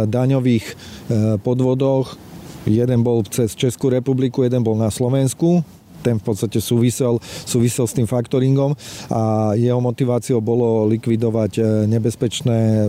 daňových 0.04 0.76
podvodoch, 1.48 2.20
jeden 2.68 3.00
bol 3.08 3.24
cez 3.32 3.56
Českú 3.56 3.88
republiku, 3.88 4.44
jeden 4.44 4.68
bol 4.68 4.76
na 4.76 4.92
Slovensku, 4.92 5.64
ten 6.00 6.18
v 6.18 6.24
podstate 6.24 6.60
súvisel, 6.64 7.20
súvisel 7.24 7.86
s 7.86 7.96
tým 7.96 8.08
faktoringom 8.08 8.76
a 9.12 9.54
jeho 9.56 9.80
motiváciou 9.84 10.40
bolo 10.40 10.88
likvidovať 10.90 11.52
e, 11.60 11.62
nebezpečné, 11.88 12.60
e, 12.60 12.86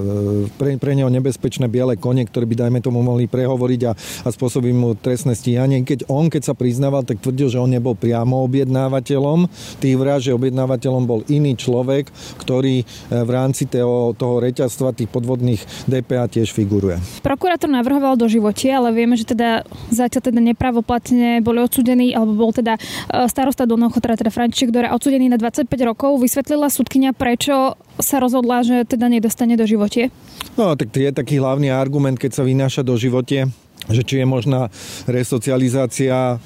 pre, 0.54 0.78
pre 0.78 0.92
neho 0.94 1.10
nebezpečné 1.10 1.66
biele 1.66 1.98
kone, 1.98 2.24
ktoré 2.26 2.46
by 2.46 2.66
dajme 2.66 2.78
tomu 2.80 3.02
mohli 3.02 3.26
prehovoriť 3.26 3.80
a, 3.86 3.92
a 3.96 4.28
spôsobiť 4.28 4.72
mu 4.74 4.94
trestné 4.96 5.34
stíhanie. 5.34 5.82
Keď 5.82 6.08
on, 6.08 6.30
keď 6.30 6.52
sa 6.52 6.54
priznával, 6.54 7.02
tak 7.06 7.22
tvrdil, 7.22 7.50
že 7.50 7.60
on 7.62 7.70
nebol 7.70 7.98
priamo 7.98 8.42
objednávateľom 8.46 9.50
tých 9.82 9.96
vraž, 9.98 10.30
že 10.30 10.36
objednávateľom 10.36 11.04
bol 11.04 11.20
iný 11.28 11.54
človek, 11.58 12.08
ktorý 12.40 12.82
e, 12.82 12.84
v 13.10 13.30
rámci 13.30 13.66
toho, 13.66 14.12
toho 14.14 14.38
reťazstva 14.40 14.96
tých 14.96 15.10
podvodných 15.10 15.60
DPA 15.86 16.30
tiež 16.30 16.54
figuruje. 16.54 16.98
Prokurátor 17.20 17.70
navrhoval 17.70 18.14
do 18.14 18.26
živote, 18.30 18.70
ale 18.70 18.94
vieme, 18.94 19.18
že 19.18 19.28
teda 19.28 19.66
zatiaľ 19.90 20.22
teda 20.30 20.40
nepravoplatne 20.40 21.40
boli 21.40 21.62
odsudení, 21.62 22.12
alebo 22.14 22.48
bol 22.48 22.52
teda 22.52 22.76
starosta 23.08 23.64
Dolného 23.64 23.92
teda 23.92 24.28
František 24.32 24.74
Dora, 24.74 24.92
odsudený 24.92 25.30
na 25.30 25.38
25 25.38 25.70
rokov. 25.86 26.20
Vysvetlila 26.20 26.68
súdkynia, 26.68 27.16
prečo 27.16 27.78
sa 28.00 28.16
rozhodla, 28.20 28.64
že 28.66 28.84
teda 28.84 29.08
nedostane 29.08 29.56
do 29.56 29.64
živote? 29.64 30.12
No, 30.56 30.74
tak 30.76 30.92
to 30.92 31.00
je 31.00 31.12
taký 31.14 31.40
hlavný 31.40 31.72
argument, 31.72 32.18
keď 32.18 32.40
sa 32.40 32.42
vynáša 32.42 32.82
do 32.82 32.96
živote, 32.96 33.48
že 33.88 34.02
či 34.04 34.20
je 34.20 34.26
možná 34.26 34.68
resocializácia 35.08 36.36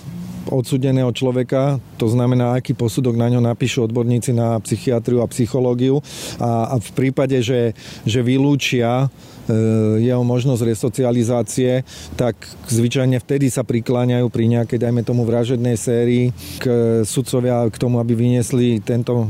odsudeného 0.50 1.10
človeka, 1.14 1.80
to 1.96 2.08
znamená, 2.10 2.58
aký 2.58 2.76
posudok 2.76 3.16
na 3.16 3.32
ňo 3.32 3.40
napíšu 3.40 3.88
odborníci 3.88 4.36
na 4.36 4.60
psychiatriu 4.60 5.24
a 5.24 5.30
psychológiu. 5.30 6.04
A, 6.40 6.74
a 6.74 6.76
v 6.80 6.90
prípade, 6.92 7.40
že, 7.40 7.72
že 8.04 8.20
vylúčia 8.20 9.08
E, 9.44 10.00
jeho 10.00 10.24
možnosť 10.24 10.62
resocializácie, 10.64 11.84
tak 12.16 12.32
zvyčajne 12.64 13.20
vtedy 13.20 13.52
sa 13.52 13.60
prikláňajú 13.60 14.32
pri 14.32 14.44
nejakej, 14.48 14.80
dajme 14.80 15.04
tomu, 15.04 15.28
vražednej 15.28 15.76
sérii 15.76 16.32
k 16.56 16.64
sudcovia 17.04 17.68
k 17.68 17.76
tomu, 17.76 18.00
aby 18.00 18.16
vyniesli 18.16 18.80
tento 18.80 19.28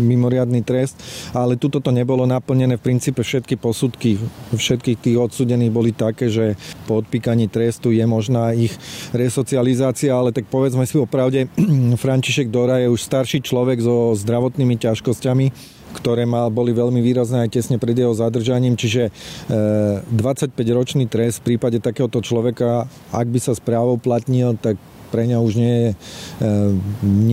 mimoriadný 0.00 0.64
trest, 0.64 0.96
ale 1.36 1.60
tuto 1.60 1.78
to 1.78 1.92
nebolo 1.92 2.24
naplnené. 2.24 2.80
V 2.80 2.86
princípe 2.88 3.20
všetky 3.20 3.60
posudky 3.60 4.16
všetkých 4.56 4.98
tých 4.98 5.16
odsudených 5.20 5.72
boli 5.72 5.90
také, 5.92 6.32
že 6.32 6.56
po 6.88 7.04
odpíkaní 7.04 7.52
trestu 7.52 7.92
je 7.92 8.04
možná 8.08 8.56
ich 8.56 8.72
resocializácia, 9.12 10.16
ale 10.16 10.32
tak 10.32 10.48
povedzme 10.48 10.88
si 10.88 10.96
opravde, 10.96 11.46
František 12.02 12.48
Dora 12.48 12.80
je 12.80 12.88
už 12.88 13.00
starší 13.04 13.44
človek 13.44 13.84
so 13.84 14.16
zdravotnými 14.16 14.80
ťažkosťami, 14.80 15.78
ktoré 15.90 16.22
mal, 16.22 16.54
boli 16.54 16.70
veľmi 16.70 17.02
výrazné 17.02 17.46
aj 17.46 17.50
tesne 17.50 17.76
pred 17.76 17.98
jeho 17.98 18.14
zadržaním, 18.14 18.78
čiže 18.78 19.10
25-ročný 19.50 21.04
e, 21.06 21.10
trest 21.10 21.42
v 21.42 21.54
prípade 21.54 21.82
takéhoto 21.82 22.22
človeka, 22.22 22.86
ak 23.10 23.26
by 23.26 23.38
sa 23.42 23.58
správou 23.58 23.98
platnil, 23.98 24.54
tak 24.54 24.78
pre 25.10 25.26
ňa 25.26 25.42
už 25.42 25.52
nie 25.58 25.74
je 25.74 25.88
e, 25.90 25.96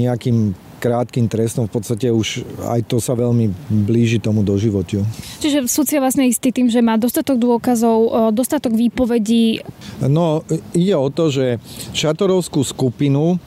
nejakým 0.01 0.57
krátkým 0.77 1.25
trestom 1.25 1.65
v 1.65 1.73
podstate 1.73 2.13
už 2.13 2.45
aj 2.69 2.85
to 2.85 3.01
sa 3.01 3.17
veľmi 3.17 3.49
blíži 3.69 4.21
tomu 4.21 4.45
doživotiu. 4.45 5.01
Čiže 5.41 5.65
je 5.97 5.99
vlastne 6.01 6.29
istý 6.29 6.53
tým, 6.53 6.69
že 6.69 6.85
má 6.85 6.95
dostatok 6.95 7.41
dôkazov, 7.41 7.99
e, 8.07 8.09
dostatok 8.33 8.77
výpovedí? 8.77 9.61
No, 10.05 10.45
ide 10.77 10.93
o 10.93 11.09
to, 11.09 11.33
že 11.33 11.57
šatorovskú 11.97 12.61
skupinu 12.61 13.41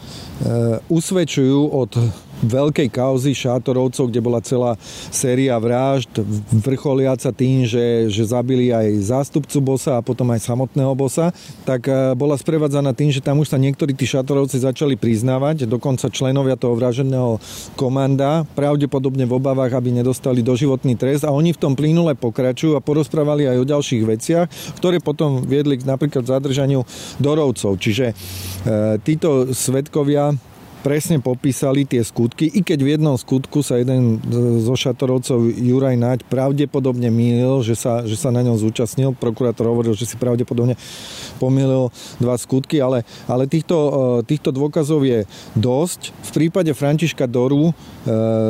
usvedčujú 0.89 1.61
od 1.69 1.91
veľkej 2.45 2.89
kauzy 2.89 3.33
šátorovcov, 3.37 4.09
kde 4.09 4.21
bola 4.21 4.41
celá 4.41 4.77
séria 5.13 5.57
vražd, 5.61 6.23
vrcholiaca 6.53 7.31
tým, 7.33 7.69
že, 7.69 8.09
že 8.09 8.25
zabili 8.25 8.73
aj 8.73 9.13
zástupcu 9.13 9.59
bosa 9.61 10.01
a 10.01 10.05
potom 10.05 10.29
aj 10.33 10.45
samotného 10.45 10.93
bosa, 10.97 11.33
tak 11.69 11.89
e, 11.89 12.17
bola 12.17 12.37
sprevádzaná 12.37 12.97
tým, 12.97 13.13
že 13.13 13.25
tam 13.25 13.41
už 13.41 13.53
sa 13.53 13.59
niektorí 13.61 13.93
tí 13.93 14.09
šátorovci 14.09 14.61
začali 14.61 14.97
priznávať, 14.97 15.69
dokonca 15.69 16.09
členovia 16.09 16.57
toho 16.57 16.77
vraženého 16.77 17.39
komanda, 17.77 18.49
pravdepodobne 18.57 19.29
v 19.29 19.37
obavách, 19.37 19.77
aby 19.77 19.93
nedostali 19.93 20.41
doživotný 20.41 20.97
trest 20.97 21.25
a 21.25 21.35
oni 21.35 21.53
v 21.53 21.61
tom 21.61 21.73
plynule 21.77 22.17
pokračujú 22.17 22.77
a 22.77 22.85
porozprávali 22.85 23.47
aj 23.47 23.57
o 23.61 23.69
ďalších 23.69 24.03
veciach, 24.05 24.47
ktoré 24.81 24.99
potom 24.99 25.45
viedli 25.45 25.77
napríklad 25.81 26.25
k 26.25 26.33
zadržaniu 26.37 26.85
dorovcov. 27.21 27.77
Čiže 27.77 28.13
e, 28.13 28.15
títo 29.05 29.53
svetkovia 29.53 30.50
presne 30.81 31.21
popísali 31.21 31.85
tie 31.85 32.01
skutky, 32.01 32.49
i 32.49 32.61
keď 32.65 32.79
v 32.81 32.93
jednom 32.97 33.17
skutku 33.17 33.61
sa 33.61 33.77
jeden 33.77 34.21
zo 34.65 34.75
šatorovcov 34.77 35.53
Juraj 35.57 35.97
Naď 35.97 36.19
pravdepodobne 36.27 37.13
mýlil, 37.13 37.61
že 37.61 37.77
sa, 37.77 38.05
že 38.05 38.17
sa 38.17 38.33
na 38.33 38.41
ňom 38.41 38.57
zúčastnil. 38.57 39.13
Prokurátor 39.17 39.69
hovoril, 39.69 39.93
že 39.93 40.09
si 40.09 40.17
pravdepodobne 40.17 40.75
pomýlil 41.37 41.93
dva 42.17 42.37
skutky, 42.41 42.81
ale, 42.81 43.05
ale 43.29 43.45
týchto, 43.45 43.77
e, 43.77 43.93
týchto 44.25 44.51
dôkazov 44.53 45.05
je 45.05 45.29
dosť. 45.57 46.13
V 46.13 46.31
prípade 46.33 46.73
Františka 46.73 47.29
Doru 47.29 47.71
e, 47.71 47.75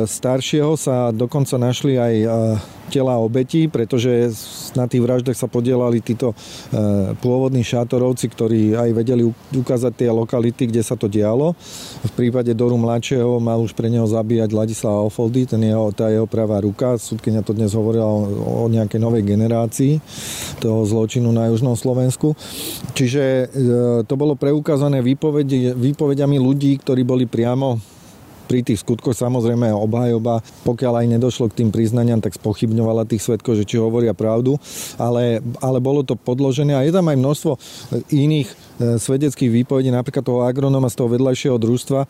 staršieho 0.07 0.79
sa 0.79 1.11
dokonca 1.11 1.59
našli 1.59 1.99
aj 1.99 2.13
e, 2.15 2.27
tela 2.91 3.15
obetí, 3.15 3.71
pretože 3.71 4.35
na 4.75 4.83
tých 4.83 4.99
vraždách 4.99 5.39
sa 5.39 5.47
podielali 5.47 6.03
títo 6.03 6.35
e, 6.35 7.15
pôvodní 7.23 7.63
šátorovci, 7.63 8.27
ktorí 8.27 8.61
aj 8.75 8.89
vedeli 8.91 9.23
ukázať 9.55 9.93
tie 9.95 10.09
lokality, 10.11 10.67
kde 10.67 10.83
sa 10.83 10.99
to 10.99 11.07
dialo. 11.07 11.55
V 12.03 12.11
prípade 12.19 12.51
Doru 12.51 12.75
mladšieho 12.75 13.39
mal 13.39 13.63
už 13.63 13.71
pre 13.71 13.87
neho 13.87 14.03
zabíjať 14.03 14.51
Ladislava 14.51 15.07
Ofoldy, 15.07 15.47
ten 15.47 15.63
jeho, 15.63 15.95
tá 15.95 16.11
jeho 16.11 16.27
pravá 16.27 16.59
ruka. 16.59 16.99
Súdkynia 16.99 17.39
to 17.47 17.55
dnes 17.55 17.71
hovorila 17.71 18.05
o, 18.05 18.19
o 18.63 18.65
nejakej 18.67 18.99
novej 18.99 19.23
generácii 19.23 20.03
toho 20.59 20.83
zločinu 20.83 21.31
na 21.31 21.47
južnom 21.47 21.79
Slovensku. 21.79 22.35
Čiže 22.91 23.23
e, 23.23 23.45
to 24.03 24.13
bolo 24.19 24.35
preukázané 24.35 24.99
výpovedi, 24.99 25.71
výpovediami 25.71 26.35
ľudí, 26.35 26.75
ktorí 26.83 27.07
boli 27.07 27.23
priamo 27.23 28.00
pri 28.51 28.67
tých 28.67 28.83
skutkoch 28.83 29.15
samozrejme 29.15 29.71
obhajoba, 29.71 30.43
pokiaľ 30.67 30.99
aj 30.99 31.07
nedošlo 31.15 31.47
k 31.47 31.63
tým 31.63 31.69
priznaniam, 31.71 32.19
tak 32.19 32.35
spochybňovala 32.35 33.07
tých 33.07 33.23
svetkov, 33.23 33.55
že 33.55 33.63
či 33.63 33.79
hovoria 33.79 34.11
pravdu, 34.11 34.59
ale, 34.99 35.39
ale 35.63 35.79
bolo 35.79 36.03
to 36.03 36.19
podložené 36.19 36.75
a 36.75 36.83
je 36.83 36.91
tam 36.91 37.07
aj 37.07 37.15
množstvo 37.15 37.51
iných 38.11 38.70
svedeckých 38.97 39.51
výpovedí, 39.61 39.93
napríklad 39.93 40.25
toho 40.25 40.41
agronoma 40.45 40.89
z 40.89 40.97
toho 40.97 41.09
vedľajšieho 41.13 41.57
družstva, 41.61 41.99
e, 42.01 42.07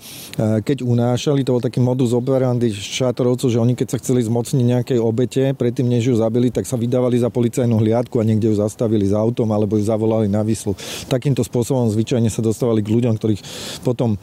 keď 0.63 0.83
unášali, 0.85 1.43
to 1.43 1.57
bol 1.57 1.63
taký 1.63 1.83
modus 1.83 2.15
operandi 2.15 2.71
šátorovcov, 2.71 3.51
že 3.51 3.59
oni 3.59 3.73
keď 3.75 3.87
sa 3.93 3.97
chceli 3.99 4.23
zmocniť 4.23 4.63
nejakej 4.63 4.99
obete, 5.01 5.43
predtým 5.57 5.89
než 5.89 6.13
ju 6.13 6.15
zabili, 6.15 6.53
tak 6.53 6.65
sa 6.65 6.79
vydávali 6.79 7.19
za 7.19 7.27
policajnú 7.27 7.81
hliadku 7.81 8.21
a 8.21 8.27
niekde 8.27 8.51
ju 8.51 8.55
zastavili 8.55 9.07
s 9.09 9.13
autom 9.13 9.51
alebo 9.51 9.75
ju 9.75 9.83
zavolali 9.83 10.31
na 10.31 10.41
vyslu. 10.45 10.77
Takýmto 11.11 11.43
spôsobom 11.43 11.89
zvyčajne 11.91 12.31
sa 12.31 12.39
dostávali 12.39 12.79
k 12.79 12.93
ľuďom, 12.93 13.13
ktorých 13.19 13.41
potom 13.83 14.15
e, 14.15 14.17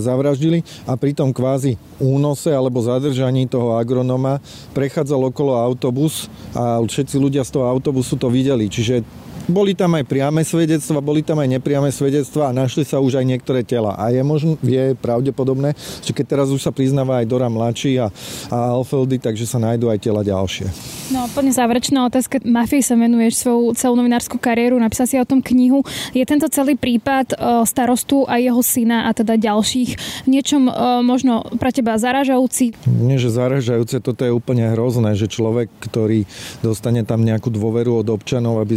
zavraždili 0.00 0.64
a 0.88 0.96
pri 0.96 1.12
tom 1.12 1.34
kvázi 1.34 1.76
únose 2.00 2.52
alebo 2.52 2.80
zadržaní 2.80 3.48
toho 3.48 3.76
agronoma 3.76 4.40
prechádzal 4.72 5.28
okolo 5.32 5.56
autobus 5.56 6.28
a 6.56 6.80
všetci 6.80 7.16
ľudia 7.20 7.42
z 7.44 7.50
toho 7.52 7.66
autobusu 7.68 8.16
to 8.16 8.28
videli. 8.32 8.68
Čiže 8.70 9.26
Boli 9.46 9.78
tam 9.78 9.94
aj 9.94 10.04
priame 10.10 10.42
svedectva, 10.42 10.98
boli 10.98 11.22
tam 11.22 11.38
aj 11.38 11.46
nepriame 11.46 11.94
svedectva 11.94 12.50
a 12.50 12.56
našli 12.56 12.82
sa 12.82 12.98
už 12.98 13.22
aj 13.22 13.26
niektoré 13.26 13.62
tela. 13.62 13.94
A 13.94 14.10
je, 14.10 14.18
možno, 14.26 14.58
je 14.58 14.98
pravdepodobné, 14.98 15.78
že 16.02 16.10
keď 16.10 16.24
teraz 16.26 16.48
už 16.50 16.66
sa 16.66 16.74
priznáva 16.74 17.22
aj 17.22 17.30
Dora 17.30 17.46
mladší 17.46 18.02
a, 18.02 18.10
a 18.50 18.74
Alfeldy, 18.74 19.22
takže 19.22 19.46
sa 19.46 19.62
nájdú 19.62 19.86
aj 19.86 20.02
tela 20.02 20.26
ďalšie. 20.26 20.66
No, 21.14 21.30
úplne 21.30 21.54
záverečná 21.54 22.10
otázka. 22.10 22.42
Mafii 22.42 22.82
sa 22.82 22.98
venuješ 22.98 23.46
svoju 23.46 23.78
celú 23.78 23.94
novinárskú 23.94 24.34
kariéru, 24.42 24.82
napísal 24.82 25.06
si 25.06 25.14
o 25.14 25.26
tom 25.26 25.38
knihu. 25.38 25.86
Je 26.10 26.26
tento 26.26 26.50
celý 26.50 26.74
prípad 26.74 27.38
e, 27.38 27.62
starostu 27.70 28.26
a 28.26 28.42
jeho 28.42 28.58
syna 28.66 29.06
a 29.06 29.14
teda 29.14 29.38
ďalších 29.38 30.26
niečom 30.26 30.66
e, 30.66 30.72
možno 31.06 31.46
pre 31.62 31.70
teba 31.70 31.94
zaražajúci? 31.94 32.74
Nie, 32.90 33.22
že 33.22 33.30
zaražajúce, 33.30 34.02
toto 34.02 34.26
je 34.26 34.34
úplne 34.34 34.74
hrozné, 34.74 35.14
že 35.14 35.30
človek, 35.30 35.70
ktorý 35.86 36.26
dostane 36.66 37.06
tam 37.06 37.22
nejakú 37.22 37.54
dôveru 37.54 38.02
od 38.02 38.10
občanov, 38.10 38.58
aby 38.58 38.74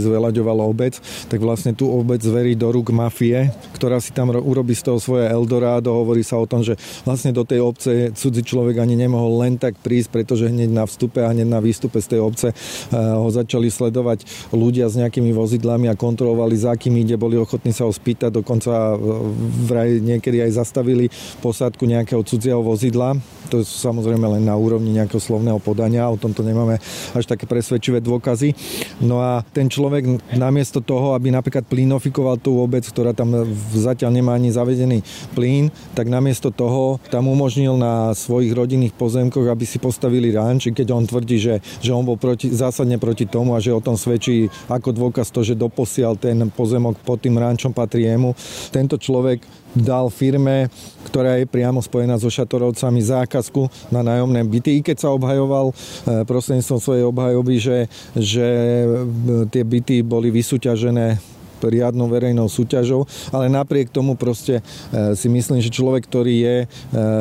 zvelaďoval 0.59 0.67
obec, 0.69 0.93
tak 1.31 1.39
vlastne 1.39 1.71
tú 1.71 1.87
obec 1.87 2.19
verí 2.21 2.53
do 2.53 2.69
rúk 2.69 2.91
mafie, 2.91 3.51
ktorá 3.75 4.03
si 4.03 4.11
tam 4.11 4.35
urobí 4.35 4.75
z 4.75 4.91
toho 4.91 4.99
svoje 4.99 5.31
Eldorado. 5.31 5.95
Hovorí 5.95 6.21
sa 6.21 6.37
o 6.37 6.45
tom, 6.45 6.61
že 6.61 6.75
vlastne 7.07 7.31
do 7.31 7.47
tej 7.47 7.63
obce 7.63 8.11
cudzí 8.13 8.43
človek 8.43 8.83
ani 8.83 8.99
nemohol 8.99 9.39
len 9.47 9.55
tak 9.55 9.79
prísť, 9.79 10.11
pretože 10.11 10.51
hneď 10.51 10.69
na 10.69 10.83
vstupe 10.83 11.23
a 11.23 11.31
hneď 11.31 11.47
na 11.47 11.63
výstupe 11.63 11.97
z 12.03 12.17
tej 12.17 12.21
obce 12.21 12.47
eh, 12.51 12.55
ho 12.93 13.29
začali 13.31 13.71
sledovať 13.71 14.51
ľudia 14.51 14.91
s 14.91 14.99
nejakými 14.99 15.31
vozidlami 15.31 15.87
a 15.87 15.97
kontrolovali, 15.97 16.55
za 16.59 16.75
kým 16.75 16.99
ide, 16.99 17.15
boli 17.15 17.39
ochotní 17.39 17.71
sa 17.71 17.87
ho 17.87 17.93
spýtať, 17.93 18.35
dokonca 18.35 18.71
eh, 18.71 18.97
vraj 19.65 19.89
niekedy 20.03 20.43
aj 20.43 20.59
zastavili 20.59 21.07
posádku 21.39 21.87
nejakého 21.87 22.21
cudzieho 22.25 22.59
vozidla. 22.59 23.15
To 23.49 23.61
je 23.61 23.65
samozrejme 23.65 24.37
len 24.37 24.45
na 24.45 24.53
úrovni 24.53 24.93
nejakého 24.93 25.17
slovného 25.17 25.57
podania, 25.57 26.05
o 26.05 26.19
tomto 26.19 26.45
nemáme 26.45 26.77
až 27.17 27.25
také 27.25 27.49
presvedčivé 27.49 27.97
dôkazy. 27.97 28.53
No 29.01 29.21
a 29.23 29.41
ten 29.49 29.69
človek 29.69 30.05
namiesto 30.49 30.81
toho, 30.81 31.13
aby 31.13 31.29
napríklad 31.29 31.69
plynofikoval 31.69 32.41
tú 32.41 32.57
obec, 32.57 32.81
ktorá 32.81 33.13
tam 33.13 33.45
zatiaľ 33.77 34.09
nemá 34.09 34.33
ani 34.33 34.49
zavedený 34.49 35.05
plyn, 35.37 35.69
tak 35.93 36.09
namiesto 36.09 36.49
toho 36.49 36.97
tam 37.13 37.29
umožnil 37.29 37.77
na 37.77 38.17
svojich 38.17 38.49
rodinných 38.57 38.97
pozemkoch, 38.97 39.45
aby 39.45 39.69
si 39.69 39.77
postavili 39.77 40.33
ranč, 40.33 40.73
keď 40.73 40.87
on 40.89 41.05
tvrdí, 41.05 41.37
že, 41.37 41.61
že 41.85 41.93
on 41.93 42.01
bol 42.01 42.17
proti, 42.17 42.49
zásadne 42.49 42.97
proti 42.97 43.29
tomu 43.29 43.53
a 43.53 43.61
že 43.61 43.69
o 43.69 43.77
tom 43.77 43.93
svedčí 43.93 44.49
ako 44.65 44.89
dôkaz 44.89 45.29
to, 45.29 45.45
že 45.45 45.53
doposiaľ 45.53 46.17
ten 46.17 46.49
pozemok 46.49 46.97
pod 47.05 47.21
tým 47.21 47.37
rančom 47.37 47.69
patrí 47.69 48.09
jemu. 48.09 48.33
Tento 48.73 48.97
človek 48.97 49.45
dal 49.75 50.09
firme, 50.09 50.69
ktorá 51.05 51.37
je 51.37 51.45
priamo 51.45 51.81
spojená 51.81 52.17
so 52.17 52.29
Šatorovcami 52.29 53.01
zákazku 53.01 53.91
na 53.93 54.01
nájomné 54.01 54.41
byty, 54.45 54.79
i 54.79 54.81
keď 54.81 54.97
sa 54.97 55.09
obhajoval 55.13 55.71
eh, 55.71 56.23
prostredníctvom 56.25 56.79
svojej 56.79 57.03
obhajoby, 57.05 57.55
že, 57.61 57.77
že 58.17 58.47
eh, 58.47 58.87
tie 59.49 59.63
byty 59.65 60.01
boli 60.01 60.33
vysúťažené 60.33 61.38
riadnou 61.67 62.07
verejnou 62.07 62.47
súťažou, 62.47 63.03
ale 63.35 63.51
napriek 63.51 63.91
tomu 63.91 64.15
proste 64.15 64.63
e, 64.63 65.13
si 65.19 65.27
myslím, 65.27 65.59
že 65.59 65.73
človek, 65.73 66.07
ktorý 66.07 66.35
je 66.39 66.57
e, 66.63 66.67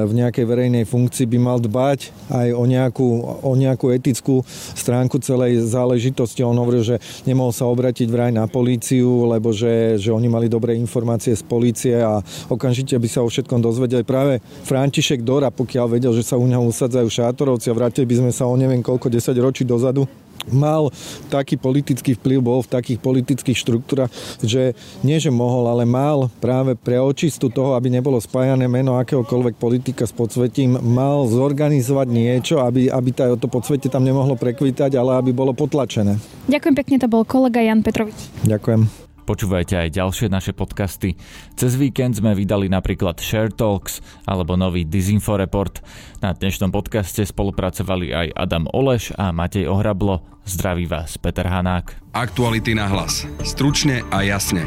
v 0.06 0.12
nejakej 0.14 0.44
verejnej 0.46 0.84
funkcii, 0.86 1.26
by 1.26 1.38
mal 1.42 1.58
dbať 1.58 2.14
aj 2.30 2.48
o 2.54 2.64
nejakú, 2.68 3.08
o 3.42 3.52
nejakú 3.58 3.90
etickú 3.90 4.46
stránku 4.78 5.18
celej 5.18 5.66
záležitosti. 5.66 6.46
On 6.46 6.54
hovoril, 6.54 6.84
že 6.84 6.96
nemohol 7.26 7.50
sa 7.50 7.66
obratiť 7.66 8.06
vraj 8.06 8.30
na 8.30 8.46
políciu, 8.46 9.26
lebo 9.26 9.50
že, 9.50 9.98
že 9.98 10.14
oni 10.14 10.28
mali 10.30 10.46
dobré 10.46 10.78
informácie 10.78 11.34
z 11.34 11.42
polície 11.42 11.96
a 11.98 12.20
okamžite 12.46 12.94
by 12.94 13.08
sa 13.08 13.24
o 13.24 13.28
všetkom 13.28 13.58
dozvedeli. 13.58 14.04
Práve 14.04 14.44
František 14.68 15.24
Dora, 15.24 15.48
pokiaľ 15.48 15.86
vedel, 15.88 16.12
že 16.12 16.22
sa 16.22 16.36
u 16.36 16.44
neho 16.44 16.62
usadzajú 16.62 17.08
šátorovci 17.08 17.72
a 17.72 17.78
vrátili 17.78 18.04
by 18.04 18.16
sme 18.20 18.32
sa 18.34 18.44
o 18.44 18.54
neviem 18.54 18.84
koľko 18.84 19.08
10 19.08 19.32
ročí 19.40 19.62
dozadu, 19.64 20.04
mal 20.48 20.90
taký 21.28 21.58
politický 21.58 22.14
vplyv, 22.16 22.38
bol 22.40 22.60
v 22.62 22.72
takých 22.72 22.98
politických 23.02 23.58
štruktúrach, 23.58 24.10
že 24.40 24.72
nie, 25.02 25.18
že 25.18 25.32
mohol, 25.32 25.68
ale 25.68 25.84
mal 25.84 26.30
práve 26.38 26.78
pre 26.78 26.96
očistu 27.00 27.50
toho, 27.50 27.74
aby 27.74 27.90
nebolo 27.92 28.16
spájané 28.20 28.70
meno 28.70 28.96
akéhokoľvek 28.96 29.58
politika 29.58 30.06
s 30.06 30.14
podsvetím, 30.14 30.78
mal 30.78 31.26
zorganizovať 31.28 32.08
niečo, 32.08 32.54
aby, 32.62 32.88
aby 32.88 33.10
to 33.14 33.48
podsvetie 33.50 33.90
tam 33.90 34.04
nemohlo 34.06 34.38
prekvítať, 34.38 34.94
ale 34.94 35.18
aby 35.18 35.30
bolo 35.34 35.52
potlačené. 35.52 36.16
Ďakujem 36.48 36.74
pekne, 36.76 36.96
to 37.02 37.08
bol 37.10 37.26
kolega 37.26 37.60
Jan 37.60 37.84
Petrovič. 37.84 38.46
Ďakujem. 38.46 39.07
Počúvajte 39.28 39.76
aj 39.76 39.92
ďalšie 39.92 40.32
naše 40.32 40.56
podcasty. 40.56 41.12
Cez 41.52 41.76
víkend 41.76 42.16
sme 42.16 42.32
vydali 42.32 42.72
napríklad 42.72 43.20
Share 43.20 43.52
Talks 43.52 44.00
alebo 44.24 44.56
nový 44.56 44.88
Disinfo 44.88 45.36
Report. 45.36 45.84
Na 46.24 46.32
dnešnom 46.32 46.72
podcaste 46.72 47.28
spolupracovali 47.28 48.08
aj 48.08 48.26
Adam 48.32 48.64
Oleš 48.72 49.12
a 49.20 49.28
Matej 49.28 49.68
Ohrablo. 49.68 50.24
Zdraví 50.48 50.88
vás 50.88 51.20
Peter 51.20 51.44
Hanák. 51.44 52.16
Aktuality 52.16 52.72
na 52.72 52.88
hlas. 52.88 53.28
Stručne 53.44 54.00
a 54.08 54.24
jasne. 54.24 54.64